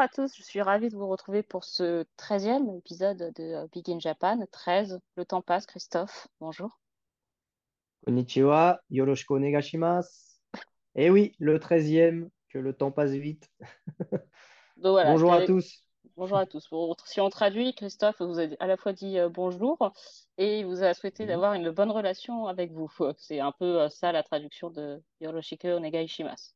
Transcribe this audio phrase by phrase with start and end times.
[0.00, 3.98] à tous, je suis ravie de vous retrouver pour ce treizième épisode de Big in
[3.98, 4.38] Japan.
[4.50, 6.80] 13, le temps passe, Christophe, bonjour.
[8.06, 10.40] Konnichiwa, yoroshiku onegashimasu.
[10.94, 13.50] Eh oui, le treizième, que le temps passe vite.
[14.78, 15.84] Donc voilà, Bonjour à tous.
[16.16, 16.66] bonjour à tous.
[17.04, 19.92] Si on traduit, Christophe vous a à la fois dit euh, bonjour
[20.38, 22.90] et il vous a souhaité d'avoir une bonne relation avec vous.
[23.18, 26.52] C'est un peu euh, ça la traduction de Yoroshiku onegai shimasu.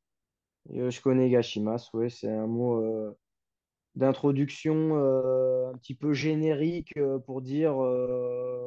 [0.71, 3.15] Yoroshiku onegashimasu, ouais, c'est un mot euh,
[3.97, 8.65] d'introduction euh, un petit peu générique euh, pour dire euh,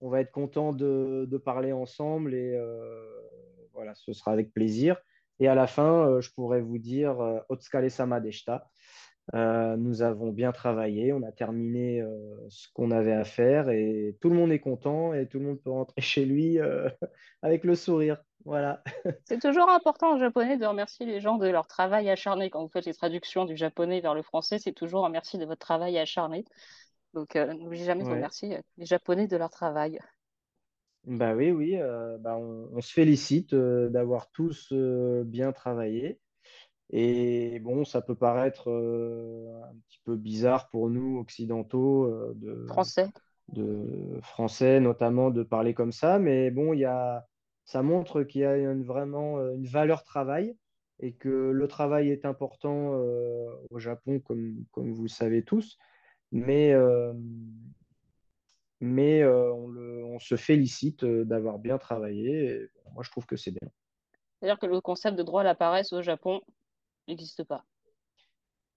[0.00, 2.58] on, va être content de, de parler ensemble et
[3.72, 4.96] voilà, ce sera avec plaisir.
[5.38, 8.68] Et à la fin, je pourrais vous dire Otsukare-sama deshita.
[9.34, 12.04] Euh, nous avons bien travaillé, on a terminé
[12.48, 15.62] ce qu'on avait à faire et tout le monde est content et tout le monde
[15.62, 16.58] peut rentrer chez lui
[17.40, 18.20] avec le sourire.
[18.44, 18.82] Voilà.
[19.24, 22.50] C'est toujours important en japonais de remercier les gens de leur travail acharné.
[22.50, 25.44] Quand vous faites les traductions du japonais vers le français, c'est toujours un merci de
[25.46, 26.44] votre travail acharné.
[27.14, 28.10] Donc, euh, n'oubliez jamais de Ouais.
[28.10, 30.00] remercier euh, les Japonais de leur travail.
[31.04, 36.20] Bah oui, oui, euh, bah on, on se félicite euh, d'avoir tous bien travaillé.
[36.90, 43.12] Et bon, ça peut paraître un petit peu bizarre pour nous, occidentaux, de, Français.
[43.48, 47.26] de français notamment, de parler comme ça, mais bon, il y a,
[47.64, 50.56] ça montre qu'il y a une, vraiment euh, une valeur travail
[51.00, 55.78] et que le travail est important euh, au Japon, comme, comme vous le savez tous,
[56.32, 57.12] mais, euh,
[58.80, 62.46] mais euh, on le- on se félicite d'avoir bien travaillé.
[62.64, 63.70] Et moi, je trouve que c'est bien.
[64.38, 66.42] C'est-à-dire que le concept de droit à la paresse au Japon
[67.08, 67.64] n'existe pas.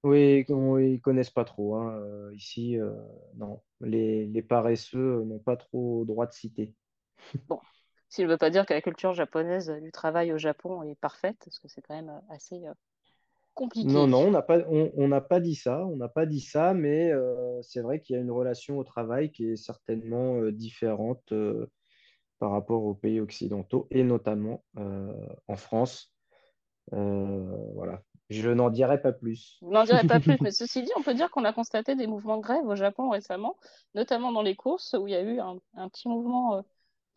[0.04, 1.76] Oui, on- ils connaissent pas trop.
[1.76, 2.78] hein, ici,
[3.36, 6.76] non, les, les paresseux n'ont pas trop droit de citer.
[7.48, 7.62] Bon,
[8.10, 11.38] s'il ne veut pas dire que la culture japonaise du travail au Japon est parfaite,
[11.44, 12.74] parce que c'est quand même euh, assez euh,
[13.56, 13.92] compliqué.
[13.92, 17.12] Non, non, on n'a pas, on, pas dit ça, on n'a pas dit ça, mais
[17.12, 21.32] euh, c'est vrai qu'il y a une relation au travail qui est certainement euh, différente
[21.32, 21.72] euh,
[22.38, 24.64] par rapport aux pays occidentaux et notamment
[25.48, 26.14] en France.
[26.92, 29.58] Voilà, je n'en dirai pas plus.
[29.62, 32.08] Je n'en dirai pas plus, mais ceci dit, on peut dire qu'on a constaté des
[32.08, 33.56] mouvements de grève au Japon récemment,
[33.96, 36.62] notamment dans les courses, où il y a eu un, un petit mouvement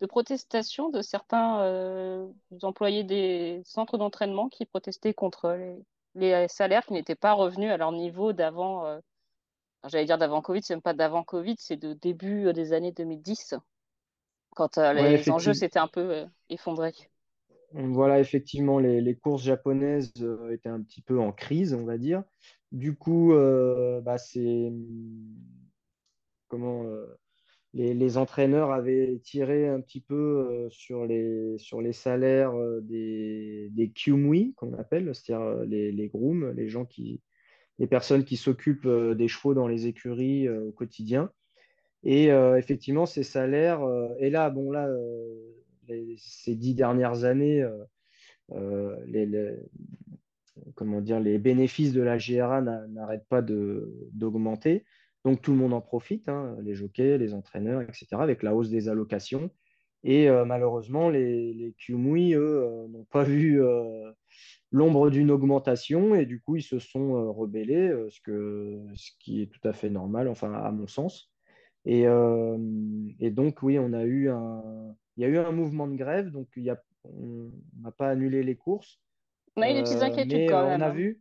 [0.01, 2.27] de protestation de certains euh,
[2.61, 5.77] employés des centres d'entraînement qui protestaient contre les,
[6.15, 8.99] les salaires qui n'étaient pas revenus à leur niveau d'avant, euh,
[9.87, 12.91] j'allais dire d'avant Covid, c'est même pas d'avant Covid, c'est de début euh, des années
[12.93, 13.55] 2010,
[14.55, 16.93] quand euh, Ouais, les enjeux s'étaient un peu euh, effondrés.
[17.73, 21.97] Voilà, effectivement, les, les courses japonaises euh, étaient un petit peu en crise, on va
[21.97, 22.23] dire.
[22.71, 24.71] Du coup, euh, bah, c'est
[26.47, 27.05] comment euh,
[27.73, 33.69] les, entraîneurs avaient tiré un petit peu euh, sur les, sur les salaires euh, des,
[33.71, 33.91] des
[34.55, 37.21] qu'on appelle, c'est-à-dire euh, les, les grooms, les gens qui,
[37.77, 41.31] les personnes qui s'occupent des chevaux dans les écuries au quotidien.
[42.03, 43.81] Et effectivement, ces salaires,
[44.19, 44.89] et là, bon, là,
[46.17, 47.65] ces dix dernières années,
[49.05, 49.55] les,
[50.75, 54.83] comment dire, les bénéfices de la GRA n'a- n'arrêtent pas d'augmenter.
[55.25, 58.69] Donc tout le monde en profite, hein, les jockeys, les entraîneurs, etc., avec la hausse
[58.69, 59.49] des allocations.
[60.03, 64.11] Et euh, malheureusement, les, les eux, euh, n'ont pas vu euh,
[64.71, 69.47] l'ombre d'une augmentation et du coup, ils se sont rebellés, ce que, ce qui est
[69.47, 71.33] tout à fait normal, enfin, à mon sens.
[71.85, 72.03] Et,
[73.19, 76.31] et donc, oui, on a eu un, il y a eu un mouvement de grève,
[76.31, 79.01] donc il y a, on n'a pas annulé les courses,
[79.57, 80.81] On a eu des petites inquiétudes quand euh, on même.
[80.81, 80.93] a hein.
[80.93, 81.19] vu,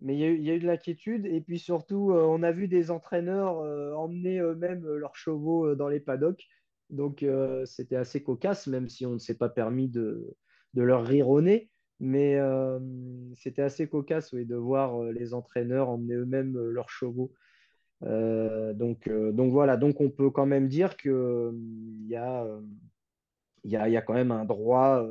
[0.00, 2.42] mais il y a eu, y a eu de l'inquiétude et puis surtout, euh, on
[2.42, 6.46] a vu des entraîneurs euh, emmener eux-mêmes leurs chevaux euh, dans les paddocks.
[6.90, 7.24] Donc,
[7.66, 10.36] c'était assez cocasse, même si on ne s'est pas permis de,
[10.74, 11.70] de leur rire au nez.
[12.00, 12.36] Mais
[13.36, 17.32] c'était assez cocasse, oui, de voir les entraîneurs emmener eux-mêmes leurs chevaux.
[18.02, 21.52] Donc, donc voilà, donc on peut quand même dire que euh,
[23.62, 25.06] il y y a, y a quand même un droit,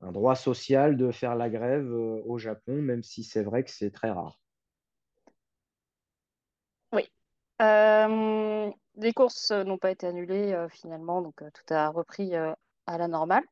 [0.00, 3.70] un droit social de faire la grève euh, au Japon, même si c'est vrai que
[3.70, 4.38] c'est très rare.
[6.92, 7.10] Oui.
[7.62, 12.56] Euh, les courses n'ont pas été annulées euh, finalement, donc tout a repris à
[12.86, 13.44] la normale.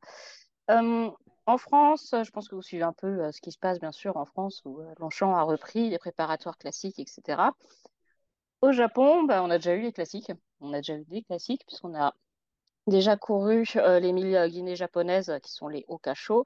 [1.49, 4.17] En France, je pense que vous suivez un peu ce qui se passe bien sûr
[4.17, 7.53] en France où Longchamp a repris les préparatoires classiques, etc.
[8.63, 10.33] Au Japon, bah, on a déjà eu les classiques.
[10.59, 12.15] On a déjà eu des classiques puisqu'on a
[12.87, 16.45] déjà couru euh, les 1000 guinées japonaises euh, qui sont les Okasho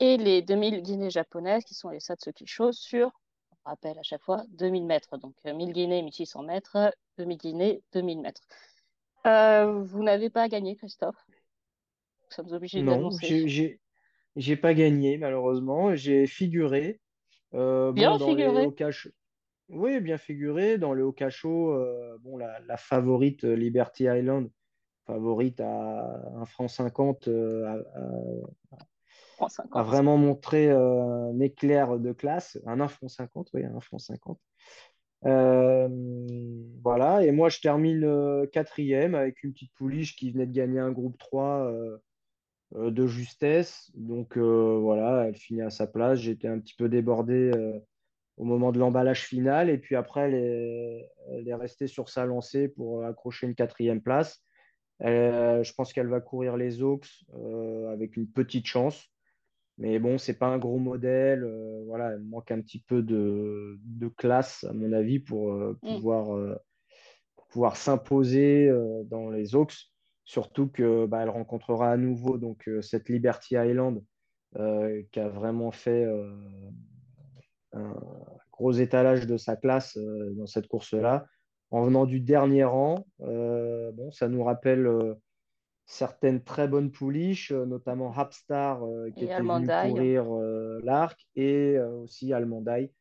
[0.00, 3.10] et les 2000 guinées japonaises qui sont les Satsuki Sho sur,
[3.64, 5.16] on rappelle à chaque fois, 2000 mètres.
[5.18, 8.42] Donc euh, 1000 guinées, 1600 mètres, 2000 guinées, 2000 mètres.
[9.26, 11.16] Euh, vous n'avez pas gagné, Christophe?
[11.28, 13.78] Nous sommes obligés de Non, l'annoncer.
[14.36, 15.94] j'ai, pas gagné, malheureusement.
[15.94, 17.00] J'ai figuré.
[17.54, 18.66] Euh, Bien bon, dans les figuré.
[18.66, 19.08] Okash,
[19.68, 20.78] Oui, bien figuré.
[20.78, 24.50] Dans le cachot, euh, bon, la, la favorite euh, Liberty Island,
[25.12, 28.76] favorite à un franc 50, euh, a-
[29.40, 29.86] a 50.
[29.86, 32.58] vraiment montré euh, un éclair de classe.
[32.66, 34.38] Un 1 franc 50, oui, un franc 50.
[35.24, 35.88] Euh,
[36.82, 40.80] voilà, et moi je termine euh, quatrième avec une petite pouliche qui venait de gagner
[40.80, 41.98] un groupe 3 euh,
[42.76, 43.90] euh, de justesse.
[43.94, 46.18] Donc euh, voilà, elle finit à sa place.
[46.18, 47.78] J'étais un petit peu débordé euh,
[48.36, 49.70] au moment de l'emballage final.
[49.70, 54.00] Et puis après, elle est, elle est restée sur sa lancée pour accrocher une quatrième
[54.00, 54.42] place.
[55.04, 59.08] Euh, je pense qu'elle va courir les Oaks euh, avec une petite chance.
[59.78, 61.42] Mais bon, c'est pas un gros modèle.
[61.44, 65.78] euh, voilà, elle manque un petit peu de, de classe, à mon avis, pour euh,
[65.82, 65.94] Mm.
[65.96, 66.54] pouvoir, euh,
[67.36, 68.70] pour pouvoir s'imposer
[69.06, 69.90] dans les Oaks.
[70.24, 74.02] Surtout que bah, elle rencontrera à nouveau donc, cette Liberty Island
[74.54, 76.06] qui a vraiment fait
[77.72, 77.94] un
[78.52, 81.26] gros étalage de sa classe dans cette course-là.
[81.72, 85.14] En venant du dernier rang, euh, bon, ça nous rappelle euh,
[85.86, 88.82] certaines très bonnes pouliches, euh, notamment Hapstar
[89.16, 90.26] qui Et était venu courir
[90.84, 92.92] l'arc et aussi Almandaï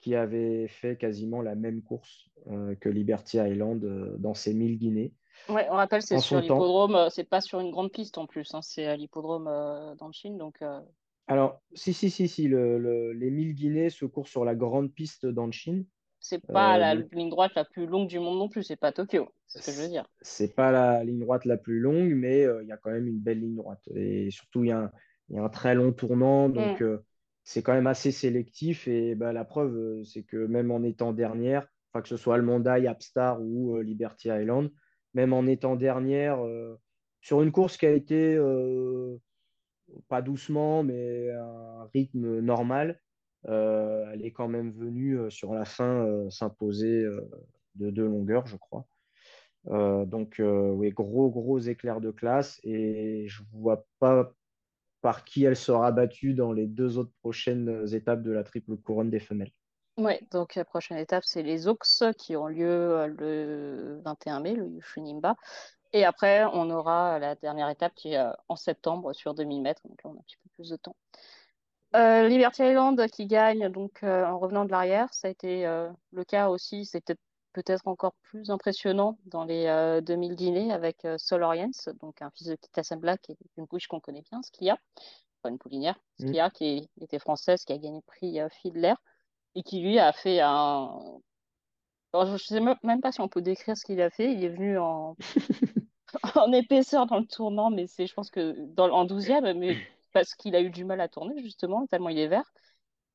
[0.00, 2.28] qui avait fait quasiment la même course
[2.80, 3.80] que Liberty Island
[4.18, 5.14] dans ses 1000 Guinées.
[5.48, 8.62] Ouais, on rappelle, c'est sur l'hippodrome, c'est pas sur une grande piste en plus, hein,
[8.62, 9.44] c'est à l'hippodrome
[9.98, 10.62] dans le Chine, donc
[11.26, 14.92] Alors, si, si, si, si, le, le- les 1000 Guinées se courent sur la grande
[14.92, 15.84] piste d'Anchin.
[16.24, 18.92] C'est pas Euh, la ligne droite la plus longue du monde non plus, c'est pas
[18.92, 20.06] Tokyo, c'est ce que je veux dire.
[20.22, 23.06] c'est pas la ligne droite la plus longue, mais euh, il y a quand même
[23.06, 23.82] une belle ligne droite.
[23.94, 24.92] Et surtout, il y a un,
[25.28, 26.52] il y a un très long tournant, Mm.
[26.54, 27.04] donc euh,
[27.42, 28.88] c'est quand même assez sélectif.
[28.88, 33.40] Et bah, la preuve, c'est que même en étant dernière, que ce soit Almondaï, Upstar
[33.40, 34.70] ou Liberty Island,
[35.12, 36.38] même en étant dernière,
[37.20, 38.36] sur une course qui a été
[40.08, 43.00] pas doucement, mais à un rythme normal,
[43.48, 47.04] euh, elle est quand même venue euh, sur la fin euh, s'imposer
[47.74, 48.86] de deux longueurs, je crois.
[49.66, 52.60] Donc, oui, gros, gros éclair de classe.
[52.64, 54.30] Et je ne vois pas
[55.00, 59.10] par qui elle sera battue dans les deux autres prochaines étapes de la triple couronne
[59.10, 59.52] des femelles.
[59.96, 64.66] Ouais, donc la prochaine étape, c'est les Oaks qui ont lieu le 21 mai, le
[64.66, 65.36] Yushinimba.
[65.94, 70.02] Et après, on aura la dernière étape qui est en septembre sur 2000 mètres, donc
[70.02, 70.96] là, on a un petit peu plus de temps.
[71.94, 75.88] Euh, Liberty Island qui gagne donc euh, en revenant de l'arrière, ça a été euh,
[76.12, 77.04] le cas aussi, c'est
[77.52, 81.70] peut-être encore plus impressionnant dans les euh, 2000 dîners avec euh, Sol Oriens,
[82.00, 84.76] donc un fils de Kit Assembla qui est une pouliche qu'on connaît bien, Skia,
[85.42, 86.28] enfin une poulinière, Mm.
[86.28, 88.94] Skia qui était française, qui a gagné le prix euh, Fiedler
[89.54, 90.90] et qui lui a fait un...
[92.12, 94.32] Alors, je ne sais me- même pas si on peut décrire ce qu'il a fait,
[94.32, 95.16] il est venu en,
[96.36, 99.76] en épaisseur dans le tournant, mais c'est je pense que dans, en douzième, mais
[100.14, 102.52] parce qu'il a eu du mal à tourner justement, tellement il est vert.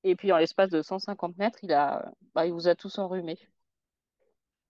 [0.04, 3.40] Et puis, en l'espace de 150 mètres, il a, bah, il vous a tous enrhumés.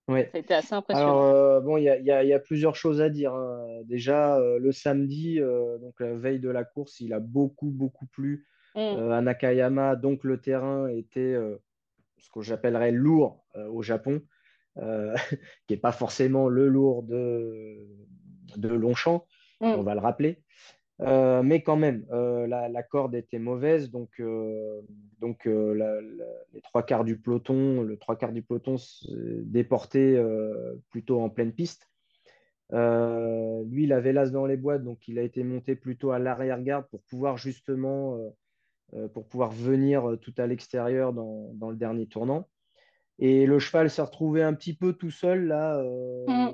[0.07, 0.33] Ouais.
[0.33, 1.23] Ça a été assez Alors, impressionnant.
[1.23, 3.33] euh, bon, il y a, il y a- il y a plusieurs choses à dire.
[3.35, 3.81] hein.
[3.85, 8.07] Déjà, euh, le samedi, euh, donc la veille de la course, il a beaucoup, beaucoup
[8.07, 9.95] plu Mm, euh, à Nakayama.
[9.95, 11.57] Donc, le terrain était euh,
[12.19, 14.21] ce que j'appellerais lourd euh, au Japon,
[14.77, 15.15] euh,
[15.67, 17.77] qui n'est pas forcément le lourd de,
[18.57, 19.25] de Longchamp,
[19.73, 19.83] on mm.
[19.83, 20.43] va le rappeler.
[21.01, 24.81] Euh, mais quand même, euh, la, corde était mauvaise, donc, euh,
[25.23, 26.01] euh,
[26.53, 28.75] les trois quarts du peloton, le trois quarts du peloton
[30.17, 31.87] euh, plutôt en pleine piste.
[32.71, 36.85] Lui, il avait l'as dans les boîtes, donc il a été monté plutôt à l'arrière-garde
[36.91, 38.19] pour pouvoir justement,
[39.13, 42.47] pour pouvoir venir tout à l'extérieur dans, dans le dernier tournant.
[43.17, 45.83] Et le cheval s'est retrouvé un petit peu tout seul là
[46.27, 46.49] Mm.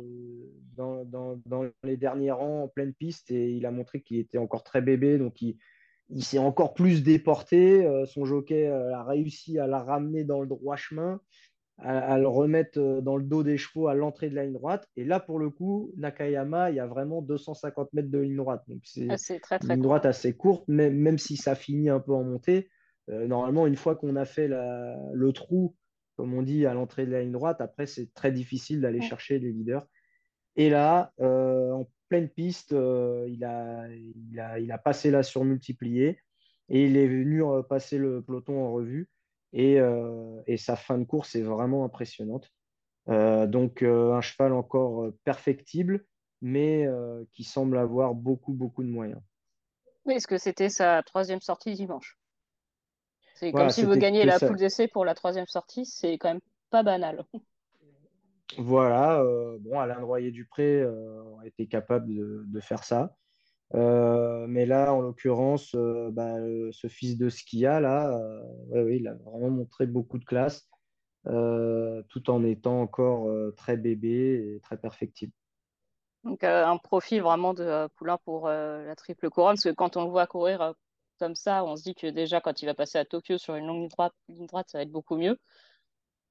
[0.76, 4.38] Dans, dans- dans les derniers rangs en pleine piste et il a montré qu'il était
[4.38, 5.58] encore très bébé, donc il,
[6.10, 7.86] il s'est encore plus déporté.
[7.86, 11.20] Euh, son jockey euh, a réussi à la ramener dans le droit chemin,
[11.78, 14.54] à, à le remettre euh, dans le dos des chevaux à l'entrée de la ligne
[14.54, 14.88] droite.
[14.96, 18.64] Et là, pour le coup, Nakayama, il y a vraiment 250 mètres de ligne droite.
[18.68, 22.00] Donc Ah, c'est très, une ligne droite assez courte, même, même si ça finit un
[22.00, 22.70] peu en montée.
[23.10, 25.76] Euh, normalement, une fois qu'on a fait la- le trou,
[26.16, 29.38] comme on dit, à l'entrée de la ligne droite, après, c'est très difficile d'aller chercher
[29.40, 29.86] les leaders.
[30.56, 35.24] Et là, euh, en pleine piste, euh, il a, il a, il a passé la
[35.24, 36.20] surmultipliée
[36.70, 39.10] et il est venu euh, passer le peloton en revue.
[39.58, 39.78] Et,
[40.48, 42.52] et sa fin de course est vraiment impressionnante.
[43.08, 46.06] Donc, un cheval encore perfectible,
[46.42, 46.86] mais
[47.32, 49.22] qui semble avoir beaucoup, beaucoup de moyens.
[50.06, 52.18] Oui, est-ce que c'était sa troisième sortie dimanche?
[53.36, 54.50] C'est comme Voilà, c'était gagner que la ça.
[54.50, 57.24] poule d'essai pour la troisième sortie, c'est quand même pas banal.
[58.58, 63.16] Voilà, euh, bon, Alain Royer-Dupré euh, a été capable de, faire ça.
[63.74, 66.36] Euh, mais là, en l'occurrence, bah,
[66.72, 68.18] ce fils de Skia, là,
[68.74, 70.70] il a vraiment montré beaucoup de classe.
[71.26, 75.34] tout en étant encore très bébé et très perfectible.
[76.24, 79.56] Donc, un profil vraiment de poulain pour la triple couronne.
[79.56, 80.76] Parce que quand on le voit courir
[81.20, 83.68] comme ça, on se dit que déjà, quand il va passer à Tokyo sur une
[83.68, 83.90] longue
[84.30, 85.38] ligne droite ça va être beaucoup mieux.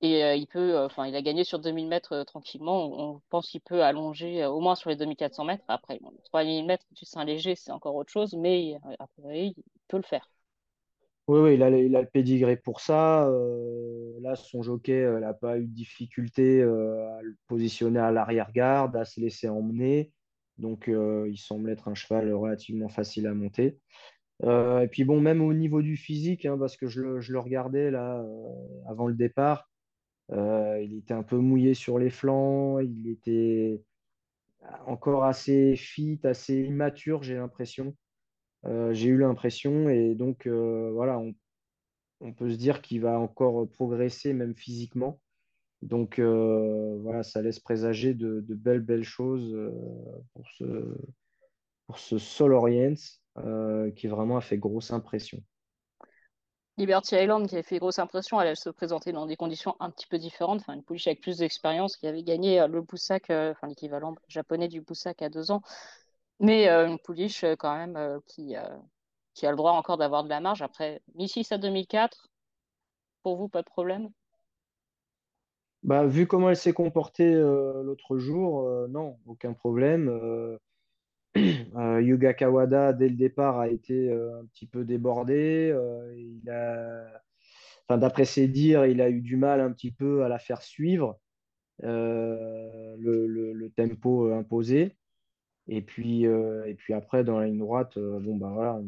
[0.00, 2.84] Et euh, il peut, euh, enfin, il a gagné sur 2000 mètres euh, tranquillement.
[2.92, 5.64] On, pense qu'il peut allonger au moins sur les 2400 mètres.
[5.68, 9.54] Après, bon, 3000 mètres, tu sais, un léger, c'est encore autre chose, mais après, il
[9.88, 10.28] peut le faire.
[11.26, 13.30] Oui, oui, il a, le- pédigré pour ça.
[14.20, 19.20] Là, son jockey n'a pas eu de difficulté à le positionner à l'arrière-garde, à se
[19.20, 20.12] laisser emmener.
[20.58, 23.78] Donc, il semble être un cheval relativement facile à monter.
[24.42, 27.38] Et puis, bon, même au niveau du physique, hein, parce que je le, je le
[27.38, 28.22] regardais là
[28.86, 29.66] avant le départ,
[30.32, 33.82] il était un peu mouillé sur les flancs, il était
[34.86, 37.94] encore assez fit, assez immature, j'ai l'impression.
[38.66, 41.20] Euh, j'ai eu l'impression, et donc euh, voilà,
[42.20, 45.20] on peut se dire qu'il va encore progresser, même physiquement.
[45.84, 49.70] Donc euh, voilà, ça laisse présager de, belles, belles choses euh,
[51.84, 52.94] pour ce, Sol Orient
[53.36, 55.42] euh, qui vraiment a fait grosse impression.
[56.76, 60.06] Liberty Island, qui avait fait grosse impression, elle, se présentait dans des conditions un petit
[60.08, 60.60] peu différentes.
[60.60, 64.14] Enfin, une pouliche avec plus d'expérience qui avait gagné euh, le Boussac, euh, enfin l'équivalent
[64.28, 65.62] japonais du Boussac à deux ans.
[66.40, 70.62] Mais euh, une pouliche quand même qui, a le droit encore d'avoir de la marge.
[70.62, 72.28] Après, 1006 à 2004,
[73.22, 74.10] pour vous, pas de problème?
[75.84, 80.58] Bah, vu comment elle s'est comportée l'autre jour, non, aucun problème.
[81.36, 85.70] Euh, Yuga Kawada, dès le départ, a été euh, un petit peu débordé.
[85.74, 87.04] Euh, il a,
[87.88, 90.62] enfin, d'après ses dires, il a eu du mal un petit peu à la faire
[90.62, 91.18] suivre.
[91.82, 94.96] le, tempo imposé.
[95.66, 98.80] Et puis, et puis après, dans la ligne droite, bon, bah voilà,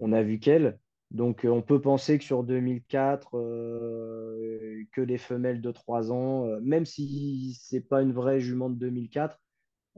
[0.00, 0.78] on a, vu qu'elle.
[1.10, 6.86] Donc, on peut penser que sur 2004, euh, que les femelles de 3 ans, même
[6.86, 9.38] si c'est pas une vraie jument de 2004,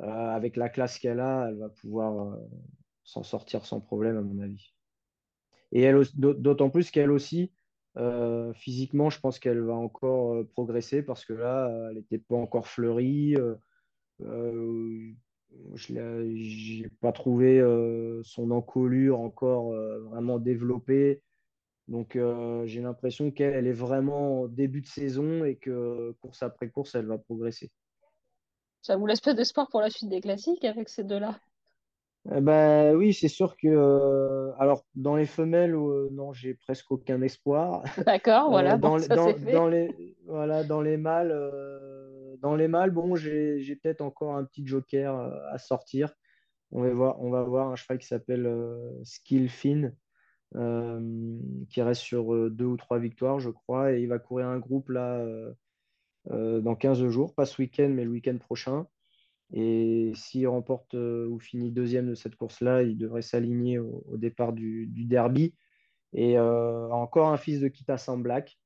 [0.02, 2.36] euh, avec la classe qu'elle a, elle va pouvoir euh,
[3.04, 4.74] s'en sortir sans problème, à mon avis.
[5.70, 7.52] Et elle, d'autant plus qu'elle aussi,
[7.96, 12.66] euh, physiquement, je pense qu'elle va encore progresser parce que là, elle n'était pas encore
[12.66, 13.36] fleurie.
[14.18, 17.60] je n'ai pas trouvé
[18.24, 19.72] son encolure encore
[20.10, 21.22] vraiment développée.
[21.88, 22.18] Donc,
[22.64, 27.06] j'ai l'impression qu'elle elle est vraiment début de saison et que course après course, elle
[27.06, 27.70] va progresser.
[28.82, 31.40] Ça vous laisse pas d'espoir pour la suite des classiques avec ces deux-là?
[32.30, 33.66] Eh ben, oui, c'est sûr que.
[33.68, 37.82] euh, alors, dans les femelles, euh, non, j'ai presque aucun espoir.
[37.96, 39.52] D'accord, Euh, voilà, bon, dans, ça dans, c'est fait.
[39.52, 44.36] dans les, voilà, dans les mâles, euh, dans les mâles, bon, j'ai, j'ai peut-être encore
[44.36, 46.12] un petit joker euh, à sortir.
[46.72, 49.92] On va voir, on va voir un cheval qui s'appelle euh, Skillfin,
[50.56, 51.38] euh,
[51.70, 54.58] qui reste sur euh, deux ou trois victoires, je crois, et il va courir un
[54.58, 55.52] groupe là euh, euh,
[56.30, 58.86] dans 15 jours, pas ce week-end, mais le week-end prochain.
[59.52, 64.16] Et s'il remporte euh, ou finit deuxième de cette course-là, il devrait s'aligner au, au
[64.16, 65.54] départ du, du derby.
[66.14, 68.58] Et euh, encore un fils de Kita Sam Black.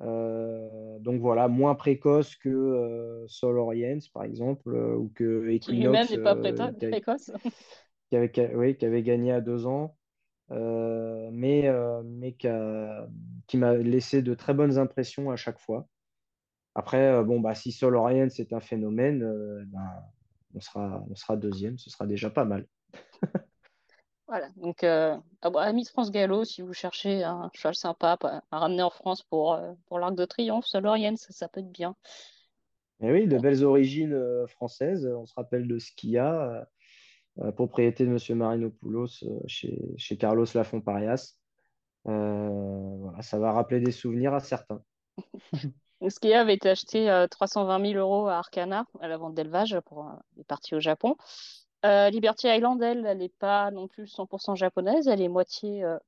[0.00, 5.72] Euh, donc voilà, moins précoce que euh, Sol Orient, par exemple, euh, ou que Qui
[5.72, 7.32] lui-même Equinox, n'est pas euh, qui, précoce.
[8.08, 9.96] qui avait, qui oui, qui avait gagné à deux ans,
[10.52, 15.86] euh, mais, euh, mais qui m'a laissé de très bonnes impressions à chaque fois.
[16.74, 20.02] Après, euh, bon, bah, si Sol Orient c'est un phénomène, euh, ben,
[20.54, 22.66] on sera, on sera deuxième, ce sera déjà pas mal.
[24.28, 28.16] Voilà, donc euh, ah bah, ami de France Gallo, si vous cherchez un cheval sympa
[28.16, 31.60] pa- à ramener en France pour, euh, pour l'Arc de Triomphe, Solorienne, ça, ça peut
[31.60, 31.96] être bien.
[33.02, 35.06] Et oui, de belles origines euh, françaises.
[35.06, 36.66] On se rappelle de Skia,
[37.56, 39.08] propriété de Monsieur Marinopoulos
[39.46, 41.36] chez, chez Carlos Lafont Parias.
[42.08, 42.48] Euh,
[42.98, 44.82] voilà, ça va rappeler des souvenirs à certains.
[46.08, 50.06] Skia avait été acheté euh, 320 000 euros à Arcana, à la vente d'élevage, pour
[50.08, 51.16] euh, les parties au Japon.
[51.84, 55.98] Euh, Liberty Island, elle, elle n'est pas non plus 100% japonaise, elle est moitié euh,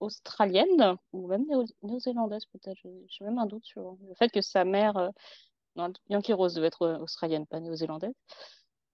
[0.00, 2.78] australienne, ou même néo- néo-zélandaise peut-être,
[3.08, 5.10] j'ai même un doute sur le fait que sa mère, euh,
[6.08, 8.14] Yankee Rose devait être euh, australienne, pas néo-zélandaise.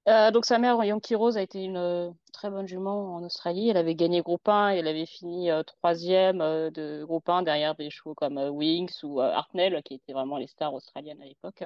[0.07, 3.69] Euh, donc sa mère, Yankee Rose, a été une euh, très bonne jument en Australie.
[3.69, 7.75] Elle avait gagné groupe 1 et elle avait fini euh, troisième de groupe 1 derrière
[7.75, 11.65] des chevaux comme Wings ou Hartnell, qui étaient vraiment les stars australiennes à l'époque.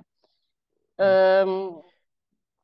[1.01, 1.71] Euh,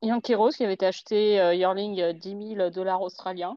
[0.03, 3.57] Yankee Rose, qui avait été acheté yearling euh, 10 000 dollars australiens.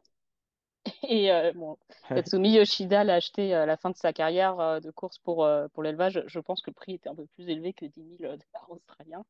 [1.08, 1.78] Et bon,
[2.10, 6.24] Katsumi Yoshida l'a acheté à la fin de sa carrière de course pour, pour l'élevage.
[6.26, 9.24] Je pense que le prix était un peu plus élevé que 10 000 dollars australiens.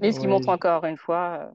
[0.00, 1.50] Mais ce qui montre encore une fois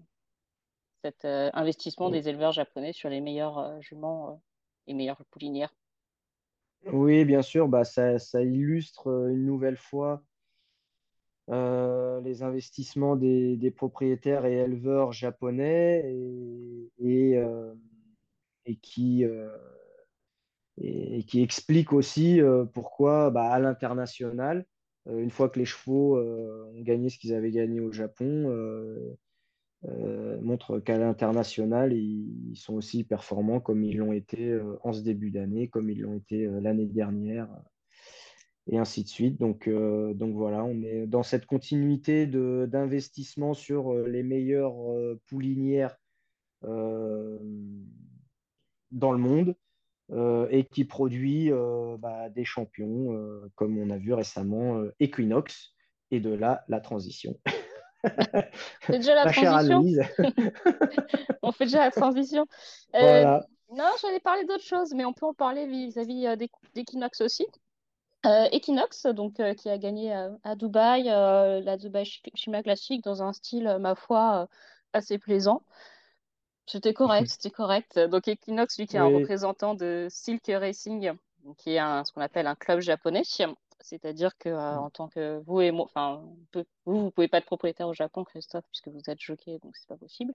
[1.01, 4.36] cet euh, investissement des éleveurs japonais sur les meilleures euh, juments euh,
[4.88, 5.74] et meilleures poulinières.
[6.91, 10.24] oui, bien sûr, bah, ça, ça illustre euh, une nouvelle fois
[11.50, 17.74] euh, les investissements des, des propriétaires et éleveurs japonais et, et, euh,
[18.65, 19.50] et qui, euh,
[20.77, 24.65] et, et qui explique aussi euh, pourquoi bah, à l'international,
[25.08, 28.50] euh, une fois que les chevaux euh, ont gagné ce qu'ils avaient gagné au Japon,
[28.50, 29.17] euh, euh,
[30.41, 35.31] montre qu'à l'international, ils, sont aussi performants comme ils l'ont été euh, en ce début
[35.31, 37.47] d'année, comme ils l'ont été euh, l'année dernière,
[38.67, 39.39] et ainsi de suite.
[39.39, 45.19] Donc, euh, donc voilà, on est dans cette continuité d'investissement sur euh, les meilleures euh,
[45.27, 45.97] poulinières
[46.63, 47.39] euh,
[48.91, 49.55] dans le monde
[50.11, 54.93] euh, et qui produit euh, bah, des champions, euh, comme on a vu récemment euh,
[55.00, 55.73] Equinox,
[56.11, 57.39] et de là, la transition.
[58.89, 59.86] C'est déjà la transition?
[61.41, 62.46] On fait déjà la transition.
[62.96, 63.46] Euh, voilà.
[63.75, 67.46] non, j'allais parler d'autre chose, mais on peut en parler vis-à-vis euh, d'Equ- d'Equinox aussi.
[68.25, 72.63] Euh, Equinox, donc, euh, qui a gagné euh, à Dubaï, euh, la Dubai Ch- Shima
[72.63, 74.48] Classic dans un style, euh, ma foi, euh,
[74.93, 75.63] assez plaisant.
[76.65, 78.00] C'était correct, c'était correct.
[78.00, 81.12] Donc Equinox, lui, qui est un représentant de Silk Racing,
[81.58, 83.24] qui est un, ce qu'on appelle un club japonais.
[83.83, 86.23] C'est-à-dire que euh, en tant que vous et moi, enfin,
[86.53, 89.88] vous, vous pouvez pas être propriétaire au Japon, Christophe, puisque vous êtes jockey, donc c'est
[89.88, 90.33] pas possible.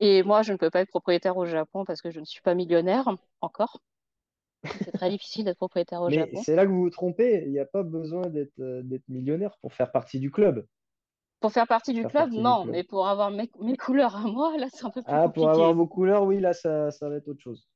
[0.00, 2.42] Et moi, je ne peux pas être propriétaire au Japon parce que je ne suis
[2.42, 3.08] pas millionnaire
[3.42, 3.80] encore.
[4.80, 6.44] C'est très difficile d'être propriétaire au Mais Japon.
[6.44, 7.44] c'est là que vous vous trompez.
[7.46, 10.66] Il n'y a pas besoin d'être euh, d'être millionnaire pour faire partie du club.
[11.40, 12.72] Pour faire partie du Faire club, partie du non, club.
[12.72, 15.50] mais pour avoir mes, mes couleurs à moi, là, c'est un peu plus Ah, pour
[15.50, 17.68] avoir vos couleurs, oui, là, ça, ça va être autre chose.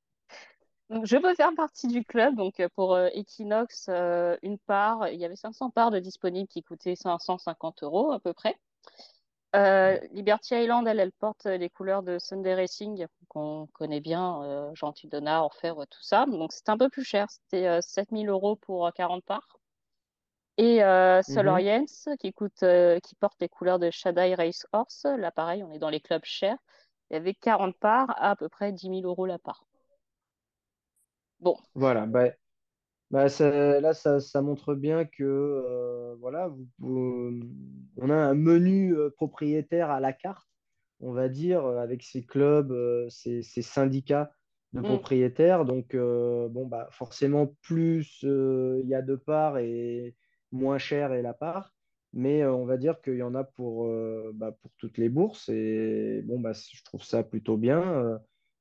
[0.90, 2.37] Donc, je peux faire partie du club.
[2.37, 6.48] Donc, euh, pour euh, Equinox, euh, une part, il y avait 500 parts de disponibles
[6.48, 8.57] qui coûtaient 550 euros à peu près.
[9.54, 9.98] Euh.
[10.12, 15.42] Liberty Island, elle, elle porte les couleurs de Sunday Racing, qu'on connaît bien, Gentil Donna,
[15.44, 16.26] Orfèvre, tout ça.
[16.26, 17.26] Donc, c'était un peu plus cher.
[17.30, 19.59] C'était euh, 7000 euros pour euh, 40 parts.
[20.59, 21.59] Et euh, Mhm.
[21.61, 22.64] Yens, qui coûte,
[23.02, 25.04] qui porte les couleurs de Shaddai Race Horse.
[25.04, 26.59] Là, pareil, on est dans les clubs chers.
[27.11, 29.64] Il y avait 40 parts à à peu près 10 000 euros la part.
[31.42, 32.07] Bon, Voilà.
[32.07, 32.31] Bah,
[33.11, 37.40] bah, ça- là, ça, ça montre bien que euh, voilà, vous- vous-
[37.98, 40.48] on a un menu euh, propriétaire à la carte,
[41.00, 44.33] on va dire, euh, avec ces clubs, euh, ces, ces syndicats
[44.74, 45.64] de mm, propriétaires.
[45.66, 50.16] Donc, euh, bon, bah, forcément, plus euh, il y a de parts et
[50.52, 51.74] moins cher est la part.
[52.14, 55.09] Mais euh, on va dire qu'il y en a pour, euh, bah, pour toutes les
[55.11, 55.48] bourses.
[55.50, 57.83] Et bon, bah, je trouve ça plutôt bien.
[57.83, 58.18] Euh,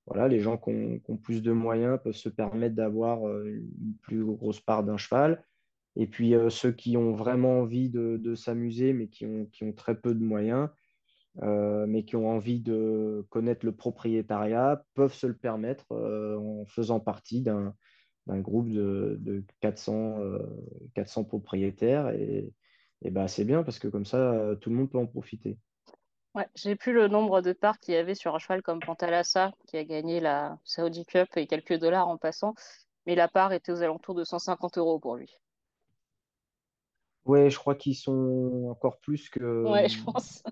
[0.08, 4.24] voilà, les gens qui ont, plus de moyens peuvent se permettre d'avoir euh, une plus
[4.26, 5.44] grosse part d'un cheval.
[5.96, 10.14] Et puis euh, ceux qui ont vraiment envie de, s'amuser, mais qui ont, très peu
[10.14, 10.70] de moyens,
[11.44, 17.00] euh, mais qui ont envie de connaître le propriétariat, peuvent se le permettre en faisant
[17.00, 17.74] partie d'un
[18.28, 20.40] groupe de, de 400, euh,
[20.96, 22.10] 400 propriétaires.
[22.10, 22.54] Et,
[23.12, 25.58] bah, c'est bien parce que comme ça, tout le monde peut en profiter.
[26.36, 29.54] Ouais, j'ai plus le nombre de parts qu'il y avait sur un cheval comme Pantalassa,
[29.68, 32.54] qui a gagné la Saudi Cup et quelques dollars en passant.
[33.06, 35.34] Mais la part était aux alentours de 150 euros pour lui.
[37.26, 39.40] Ouais, je crois qu'ils sont encore plus que,
[39.70, 40.44] Ouais, je pense.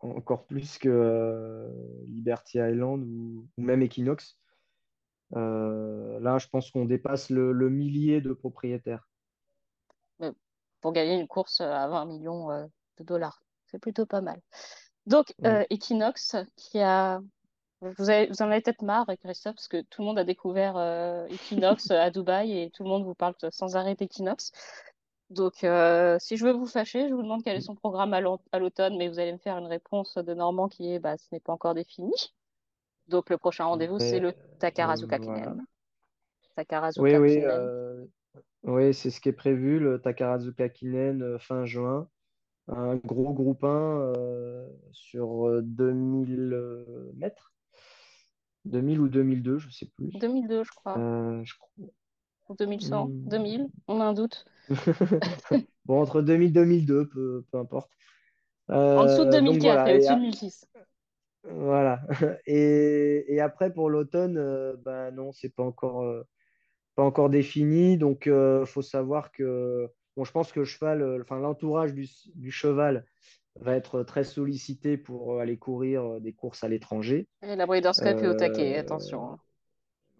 [0.00, 1.68] encore plus que euh,
[2.06, 4.38] Liberty Island ou, ou même Equinox.
[5.36, 9.08] Euh, là, je pense qu'on dépasse le, le millier de propriétaires.
[10.82, 12.66] Pour gagner une course à 20 millions euh,
[12.98, 14.40] de dollars, c'est plutôt pas mal.
[15.10, 15.48] Donc, Oui.
[15.48, 17.20] euh, Equinox, qui a...
[17.82, 20.76] Vous avez, vous en avez peut-être marre, Christophe, parce que tout le monde a découvert
[20.76, 24.52] euh, Equinox à Dubaï et tout le monde vous parle sans arrêt d'Equinox.
[25.30, 28.20] Donc, euh, si je veux vous fâcher, je vous demande quel est son programme à
[28.20, 31.18] l'au- à l'automne, mais vous allez me faire une réponse de Normand qui est bah,
[31.18, 32.12] ce n'est pas encore défini.
[33.08, 35.18] Donc, le prochain rendez-vous, c'est le euh, Takarazuka voilà.
[35.18, 35.66] Kinen.
[36.96, 37.44] Oui, Takarazuka oui, Kinen.
[37.44, 38.06] euh,
[38.64, 42.08] oui, c'est ce qui est prévu, le Takarazuka Kinen euh, fin juin.
[42.70, 47.52] Un gros groupe 1 euh, sur euh, 2000 euh, mètres.
[48.64, 50.08] 2000 ou 2002, je sais plus.
[50.18, 50.98] 2002, je crois.
[50.98, 51.70] Euh, je crois.
[52.48, 53.06] Ou 2100.
[53.06, 53.28] Hmm.
[53.28, 53.68] 2000.
[53.88, 54.44] On a un doute.
[55.86, 57.90] Bon, entre 2000 et 2002, peu, peu importe.
[58.68, 60.66] En dessous de Euh, donc 2004 et voilà, et, au-dessus de a- 1006.
[61.44, 62.02] voilà.
[62.46, 66.22] Et, et après pour l'automne, euh, ben non, c'est pas encore, euh,
[66.94, 67.98] pas encore défini.
[67.98, 69.88] Donc il faut savoir que
[70.20, 73.06] bon, je pense que le cheval, euh, enfin l'entourage du, du cheval
[73.58, 77.26] va être très sollicité pour euh, aller courir euh, des courses à l'étranger.
[77.42, 79.38] Et la Breeders' Cup est au taquet, attention.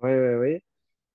[0.03, 0.63] ouais, ouais.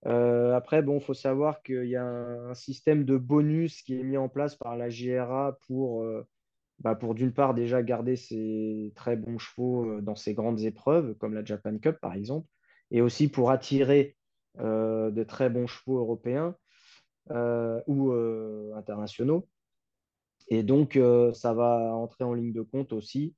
[0.06, 4.04] Euh, après, bon, faut savoir qu'il y a un, un système de bonus qui est
[4.04, 6.28] mis en place par la JRA pour, euh,
[6.78, 11.34] bah, pour d'une part déjà garder ses très bons chevaux dans ces grandes épreuves, comme
[11.34, 12.48] la Japan Cup par exemple,
[12.92, 14.16] et aussi pour attirer
[14.60, 16.56] euh, de très bons chevaux européens
[17.30, 19.48] ou euh, internationaux.
[20.48, 23.36] Et donc, euh, ça va entrer en ligne de compte aussi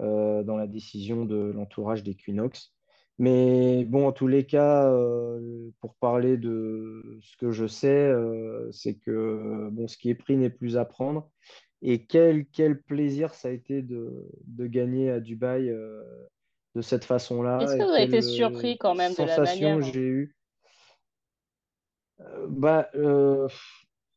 [0.00, 2.72] euh, dans la décision de l'entourage d'Equinox.
[3.18, 8.70] Mais bon, en tous les cas, euh, pour parler de ce que je sais, euh,
[8.72, 11.30] c'est que bon, ce qui est pris n'est plus à prendre.
[11.82, 16.02] Et quel, quel plaisir ça a été de, de gagner à Dubaï euh,
[16.74, 19.36] de cette Est-ce façon-là que et vous avez été euh, surpris quand même de la
[19.36, 19.82] sensation manière?
[19.82, 20.35] j'ai eue.
[22.20, 23.48] Euh, bah, euh,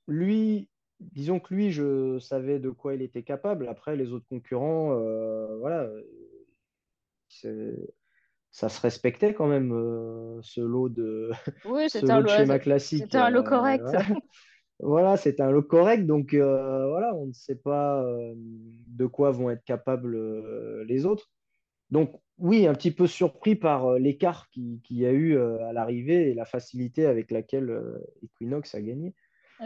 [0.08, 3.68] lui, disons que lui, je savais de quoi il était capable.
[3.68, 5.88] Après, les autres concurrents, euh, voilà,
[7.28, 7.76] c'est-
[8.52, 11.32] ça se respectait quand même, euh, ce lot de,
[11.64, 13.16] Oui, ce c'était un lot de lot, schéma classique.
[13.16, 13.96] c'était un lot Euh, correct.
[13.96, 14.06] voilà,
[14.82, 16.06] Voilà, c'est un lot correct.
[16.08, 21.06] Donc, euh, voilà, on ne sait pas euh, de quoi vont être capables euh, les
[21.06, 21.32] autres.
[21.92, 25.60] Donc, oui, un petit peu surpris par euh, l'écart qui- qu'il y a eu euh,
[25.68, 29.16] à l'arrivée et la facilité avec laquelle euh, Equinox a gagné.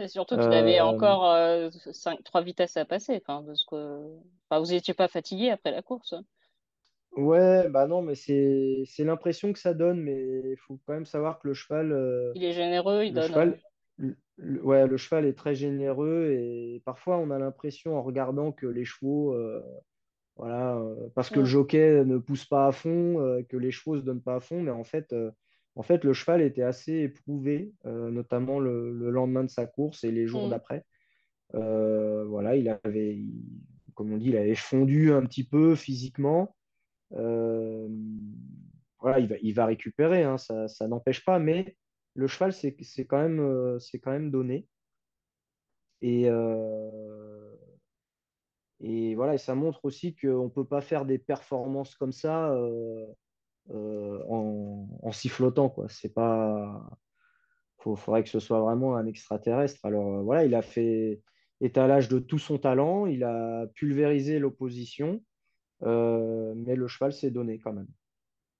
[0.00, 3.16] Et surtout qu'il avait Euh, encore euh, cinq, trois vitesses à passer.
[3.22, 4.06] Enfin, de ce que...
[4.48, 6.14] enfin, vous n'étiez pas fatigué après la course.
[7.16, 11.38] Ouais, bah non, mais c'est l'impression que ça donne, mais il faut quand même savoir
[11.38, 13.32] que le cheval, euh, Il est généreux, il le donne.
[13.32, 13.60] cheval,
[13.98, 18.52] le, le- ouais, le cheval est très généreux et parfois on a l'impression en regardant
[18.52, 19.34] que les chevaux,
[20.36, 23.96] voilà, euh, parce que le jockey ne pousse pas à fond, euh, que les chevaux
[23.96, 25.30] se donnent pas à fond, mais en fait, euh,
[25.76, 30.12] en fait, le cheval était assez éprouvé, notamment le, le lendemain de sa course et
[30.12, 30.50] les jours mm.
[30.50, 30.84] d'après.
[31.52, 33.42] Voilà, il avait, il-
[33.94, 36.54] comme on dit, il avait fondu un petit peu physiquement.
[37.12, 37.88] Euh,
[39.00, 41.76] voilà, il va, il va récupérer, hein, ça, ça n'empêche pas, mais
[42.14, 44.68] le cheval, c'est quand même, quand même donné.
[46.02, 47.53] Et, euh,
[48.84, 52.50] et voilà, et ça montre aussi qu'on ne peut pas faire des performances comme ça
[52.52, 53.06] euh,
[53.70, 55.86] euh, en, en sifflotant, quoi.
[55.88, 56.86] C'est pas,
[57.78, 59.84] faut, faudrait que ce soit vraiment un extraterrestre.
[59.84, 61.22] Alors euh, voilà, il a fait
[61.60, 65.22] étalage de tout son talent, il a pulvérisé l'opposition,
[65.80, 67.88] mais le cheval s'est donné quand même.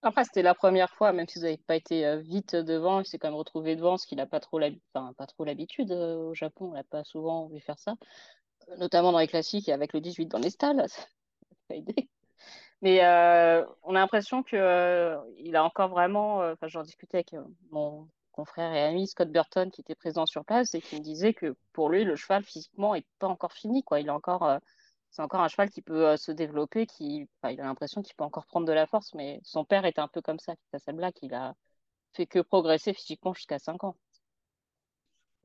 [0.01, 3.17] Après, c'était la première fois, même si vous n'avez pas été vite devant, il s'est
[3.17, 4.59] quand même retrouvé devant, ce qu'il n'a pas trop
[4.93, 6.69] enfin, l'habitude euh, au Japon.
[6.69, 7.95] On l'a pas souvent vu faire ça,
[8.77, 10.85] notamment dans les classiques et avec le 18 dans les stalles.
[12.81, 15.17] Mais euh, on a l'impression que euh,
[15.53, 16.41] a encore vraiment.
[16.41, 17.35] euh, Enfin, j'en discutais avec
[17.71, 21.33] mon confrère et ami Scott Burton qui était présent sur place et qui me disait
[21.33, 23.99] que pour lui, le cheval physiquement est pas encore fini, quoi.
[24.01, 24.59] Il est encore,
[25.09, 28.45] c'est encore un cheval qui peut se développer, qui, il a l'impression qu'il peut encore
[28.45, 29.13] prendre de la force.
[29.13, 31.15] Mais son père était un peu comme ça, Kita Black.
[31.23, 31.55] Il a
[32.13, 33.95] fait que progresser physiquement jusqu'à 5 ans.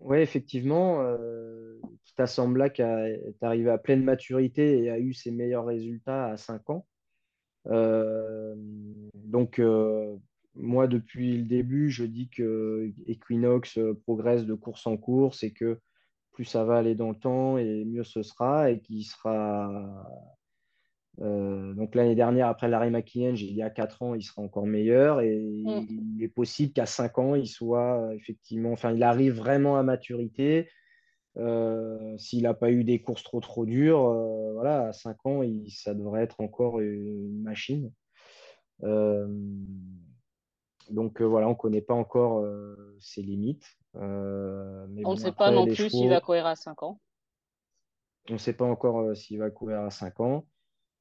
[0.01, 5.31] Oui, effectivement, euh, Kita Samblak a- est arrivé à pleine maturité et a eu ses
[5.31, 6.87] meilleurs résultats à 5 ans.
[7.69, 8.55] Euh,
[9.15, 10.17] donc, euh,
[10.55, 15.53] moi, depuis le début, je dis que Equinox euh, progresse de course en course et
[15.53, 15.79] que
[16.33, 20.07] plus ça va aller dans le temps et mieux ce sera et qu'il sera.
[21.21, 24.67] Euh, donc, l'année dernière, après l'arrêt McKinnon, il y a 4 ans, il sera encore
[24.67, 25.87] meilleur et Mm.
[26.17, 28.73] il est possible qu'à 5 ans, il soit effectivement.
[28.73, 30.69] Enfin, il arrive vraiment à maturité.
[31.37, 35.43] Euh, s'il n'a pas eu des courses trop trop dures, euh, voilà, à 5 ans,
[35.43, 37.93] il- ça devrait être encore une machine.
[40.91, 42.45] Donc voilà, on ne connaît pas encore
[42.99, 43.67] ses limites.
[43.95, 47.01] Mais On ne sait pas non plus s'il va courir à 5 ans.
[48.29, 50.47] on ne sait pas encore s'il va courir à 5 ans.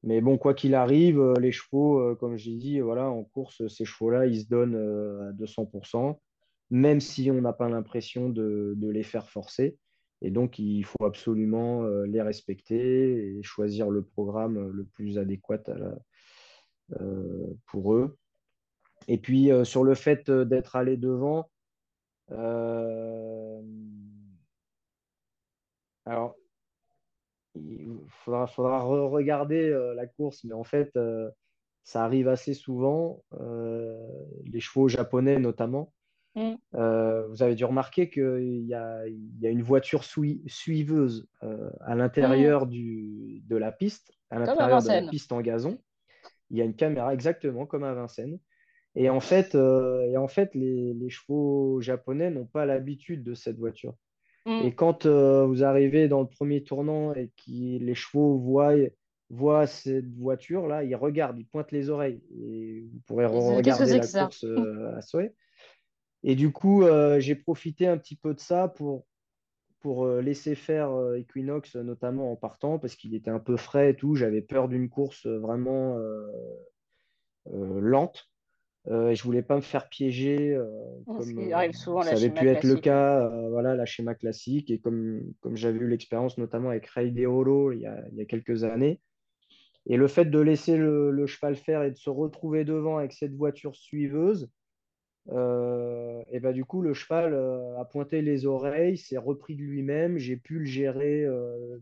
[0.02, 3.66] Mais bon, quoi qu'il arrive, euh, les chevaux, euh, comme j'ai dit, voilà, en course,
[3.68, 6.18] ces chevaux-là, ils se donnent euh, à 200%,
[6.70, 9.76] même si on n'a pas l'impression de, les faire forcer.
[10.22, 15.62] Et donc, il faut absolument euh, les respecter et choisir le programme le plus adéquat
[17.00, 18.16] euh, pour eux.
[19.08, 21.50] Et puis, euh, sur le fait euh, d'être allé devant,
[22.32, 23.60] euh,
[26.04, 26.36] alors,
[27.60, 31.30] il faudra, faudra re-regarder euh, la course, mais en fait, euh,
[31.84, 33.96] ça arrive assez souvent, euh,
[34.44, 35.92] les chevaux japonais notamment.
[36.34, 36.54] Mm.
[36.72, 41.70] Vous avez dû remarquer qu'il y a, il y a une voiture sui- suiveuse euh,
[41.80, 41.98] à Mm.
[41.98, 45.78] l'intérieur de la piste, à l'intérieur de la piste en gazon.
[46.50, 48.38] Il y a une caméra exactement comme à Vincennes.
[48.96, 53.56] Et en fait, et en fait les, les chevaux japonais n'ont pas l'habitude de cette
[53.56, 53.94] voiture.
[54.46, 54.60] Mm.
[54.64, 58.74] Et quand euh, vous arrivez dans le premier tournant et que les chevaux voient,
[59.28, 62.22] voient cette voiture-là, ils regardent, ils pointent les oreilles.
[62.38, 65.34] Et vous pourrez regarder que la course euh, à souhait.
[66.22, 69.06] Et du coup, euh, j'ai profité un petit peu de ça pour,
[69.80, 74.14] pour laisser faire Equinox, notamment en partant, parce qu'il était un peu frais et tout.
[74.14, 75.98] J'avais peur d'une course vraiment
[77.46, 78.30] lente.
[78.88, 80.64] Euh, je voulais pas me faire piéger, euh,
[81.00, 82.84] Ce comme euh, arrive souvent, ça avait pu être le classique.
[82.84, 87.12] cas, euh, voilà, la schéma classique, et comme, comme j'avais eu l'expérience notamment avec Ray
[87.12, 89.00] Deolo il y a, il y a quelques années.
[89.86, 93.12] Et le fait de laisser le, le cheval faire et de se retrouver devant avec
[93.12, 94.50] cette voiture suiveuse,
[95.28, 97.34] et ben du coup, le cheval
[97.78, 101.24] a pointé les oreilles, s'est repris de lui-même, j'ai pu le gérer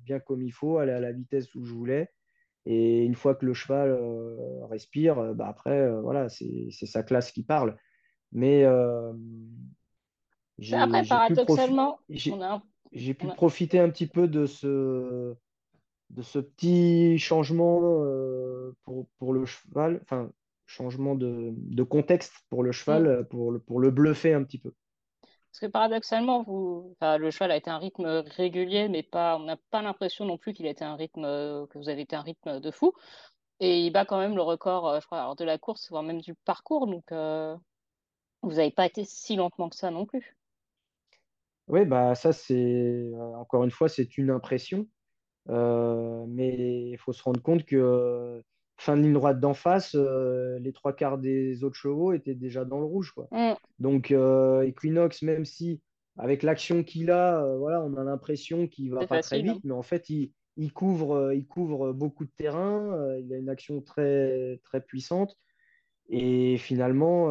[0.03, 2.11] bien comme il faut, aller à la vitesse où je voulais.
[2.67, 7.03] Et une fois que le cheval euh, respire, euh, bah après, euh, voilà, c'est sa
[7.03, 7.77] classe qui parle.
[8.33, 9.13] Mais euh,
[10.59, 11.99] j'ai Après, j'ai pu profi- paradoxalement,
[12.93, 15.35] j'ai a, pu a- profiter un petit peu de ce,
[16.11, 17.81] de ce petit changement
[18.85, 20.31] pour, pour le cheval, enfin,
[20.67, 24.59] changement de, de contexte pour le cheval, euh, pour le, pour le bluffer un petit
[24.59, 24.73] peu.
[25.59, 26.45] Parce que paradoxalement,
[27.01, 30.53] le cheval a été un rythme régulier, mais pas, on n'a pas l'impression non plus
[30.53, 32.93] qu'il a été un rythme, euh, que vous avez été un rythme de fou.
[33.59, 36.87] Et il bat quand même le record, euh, de la course, voire même du parcours.
[36.87, 37.57] Donc, euh,
[38.43, 40.37] vous n'avez pas été si lentement que ça non plus.
[41.67, 44.87] Oui, bah ça, c'est, encore une fois, c'est une impression.
[45.49, 48.45] Mais il faut se rendre compte que
[48.79, 52.65] fin de ligne droite d'en face, euh, les trois quarts des autres chevaux étaient déjà
[52.65, 53.27] dans le rouge, quoi.
[53.33, 53.55] Hmm.
[53.81, 55.83] Donc euh, Equinox, même si
[56.17, 59.57] avec l'action qu'il a, euh, voilà, on a l'impression qu'il va C'est pas très vite,
[59.57, 59.61] hein.
[59.65, 63.81] mais en fait, il, il couvre, il couvre beaucoup de terrain, il a une action
[63.81, 65.37] très, très puissante.
[66.11, 67.29] Et finalement,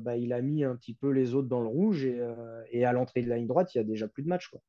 [0.00, 2.04] bah, il a mis un petit peu les autres dans le rouge.
[2.06, 2.18] Et,
[2.70, 4.60] et à l'entrée de la ligne droite, il y a déjà plus de match, quoi.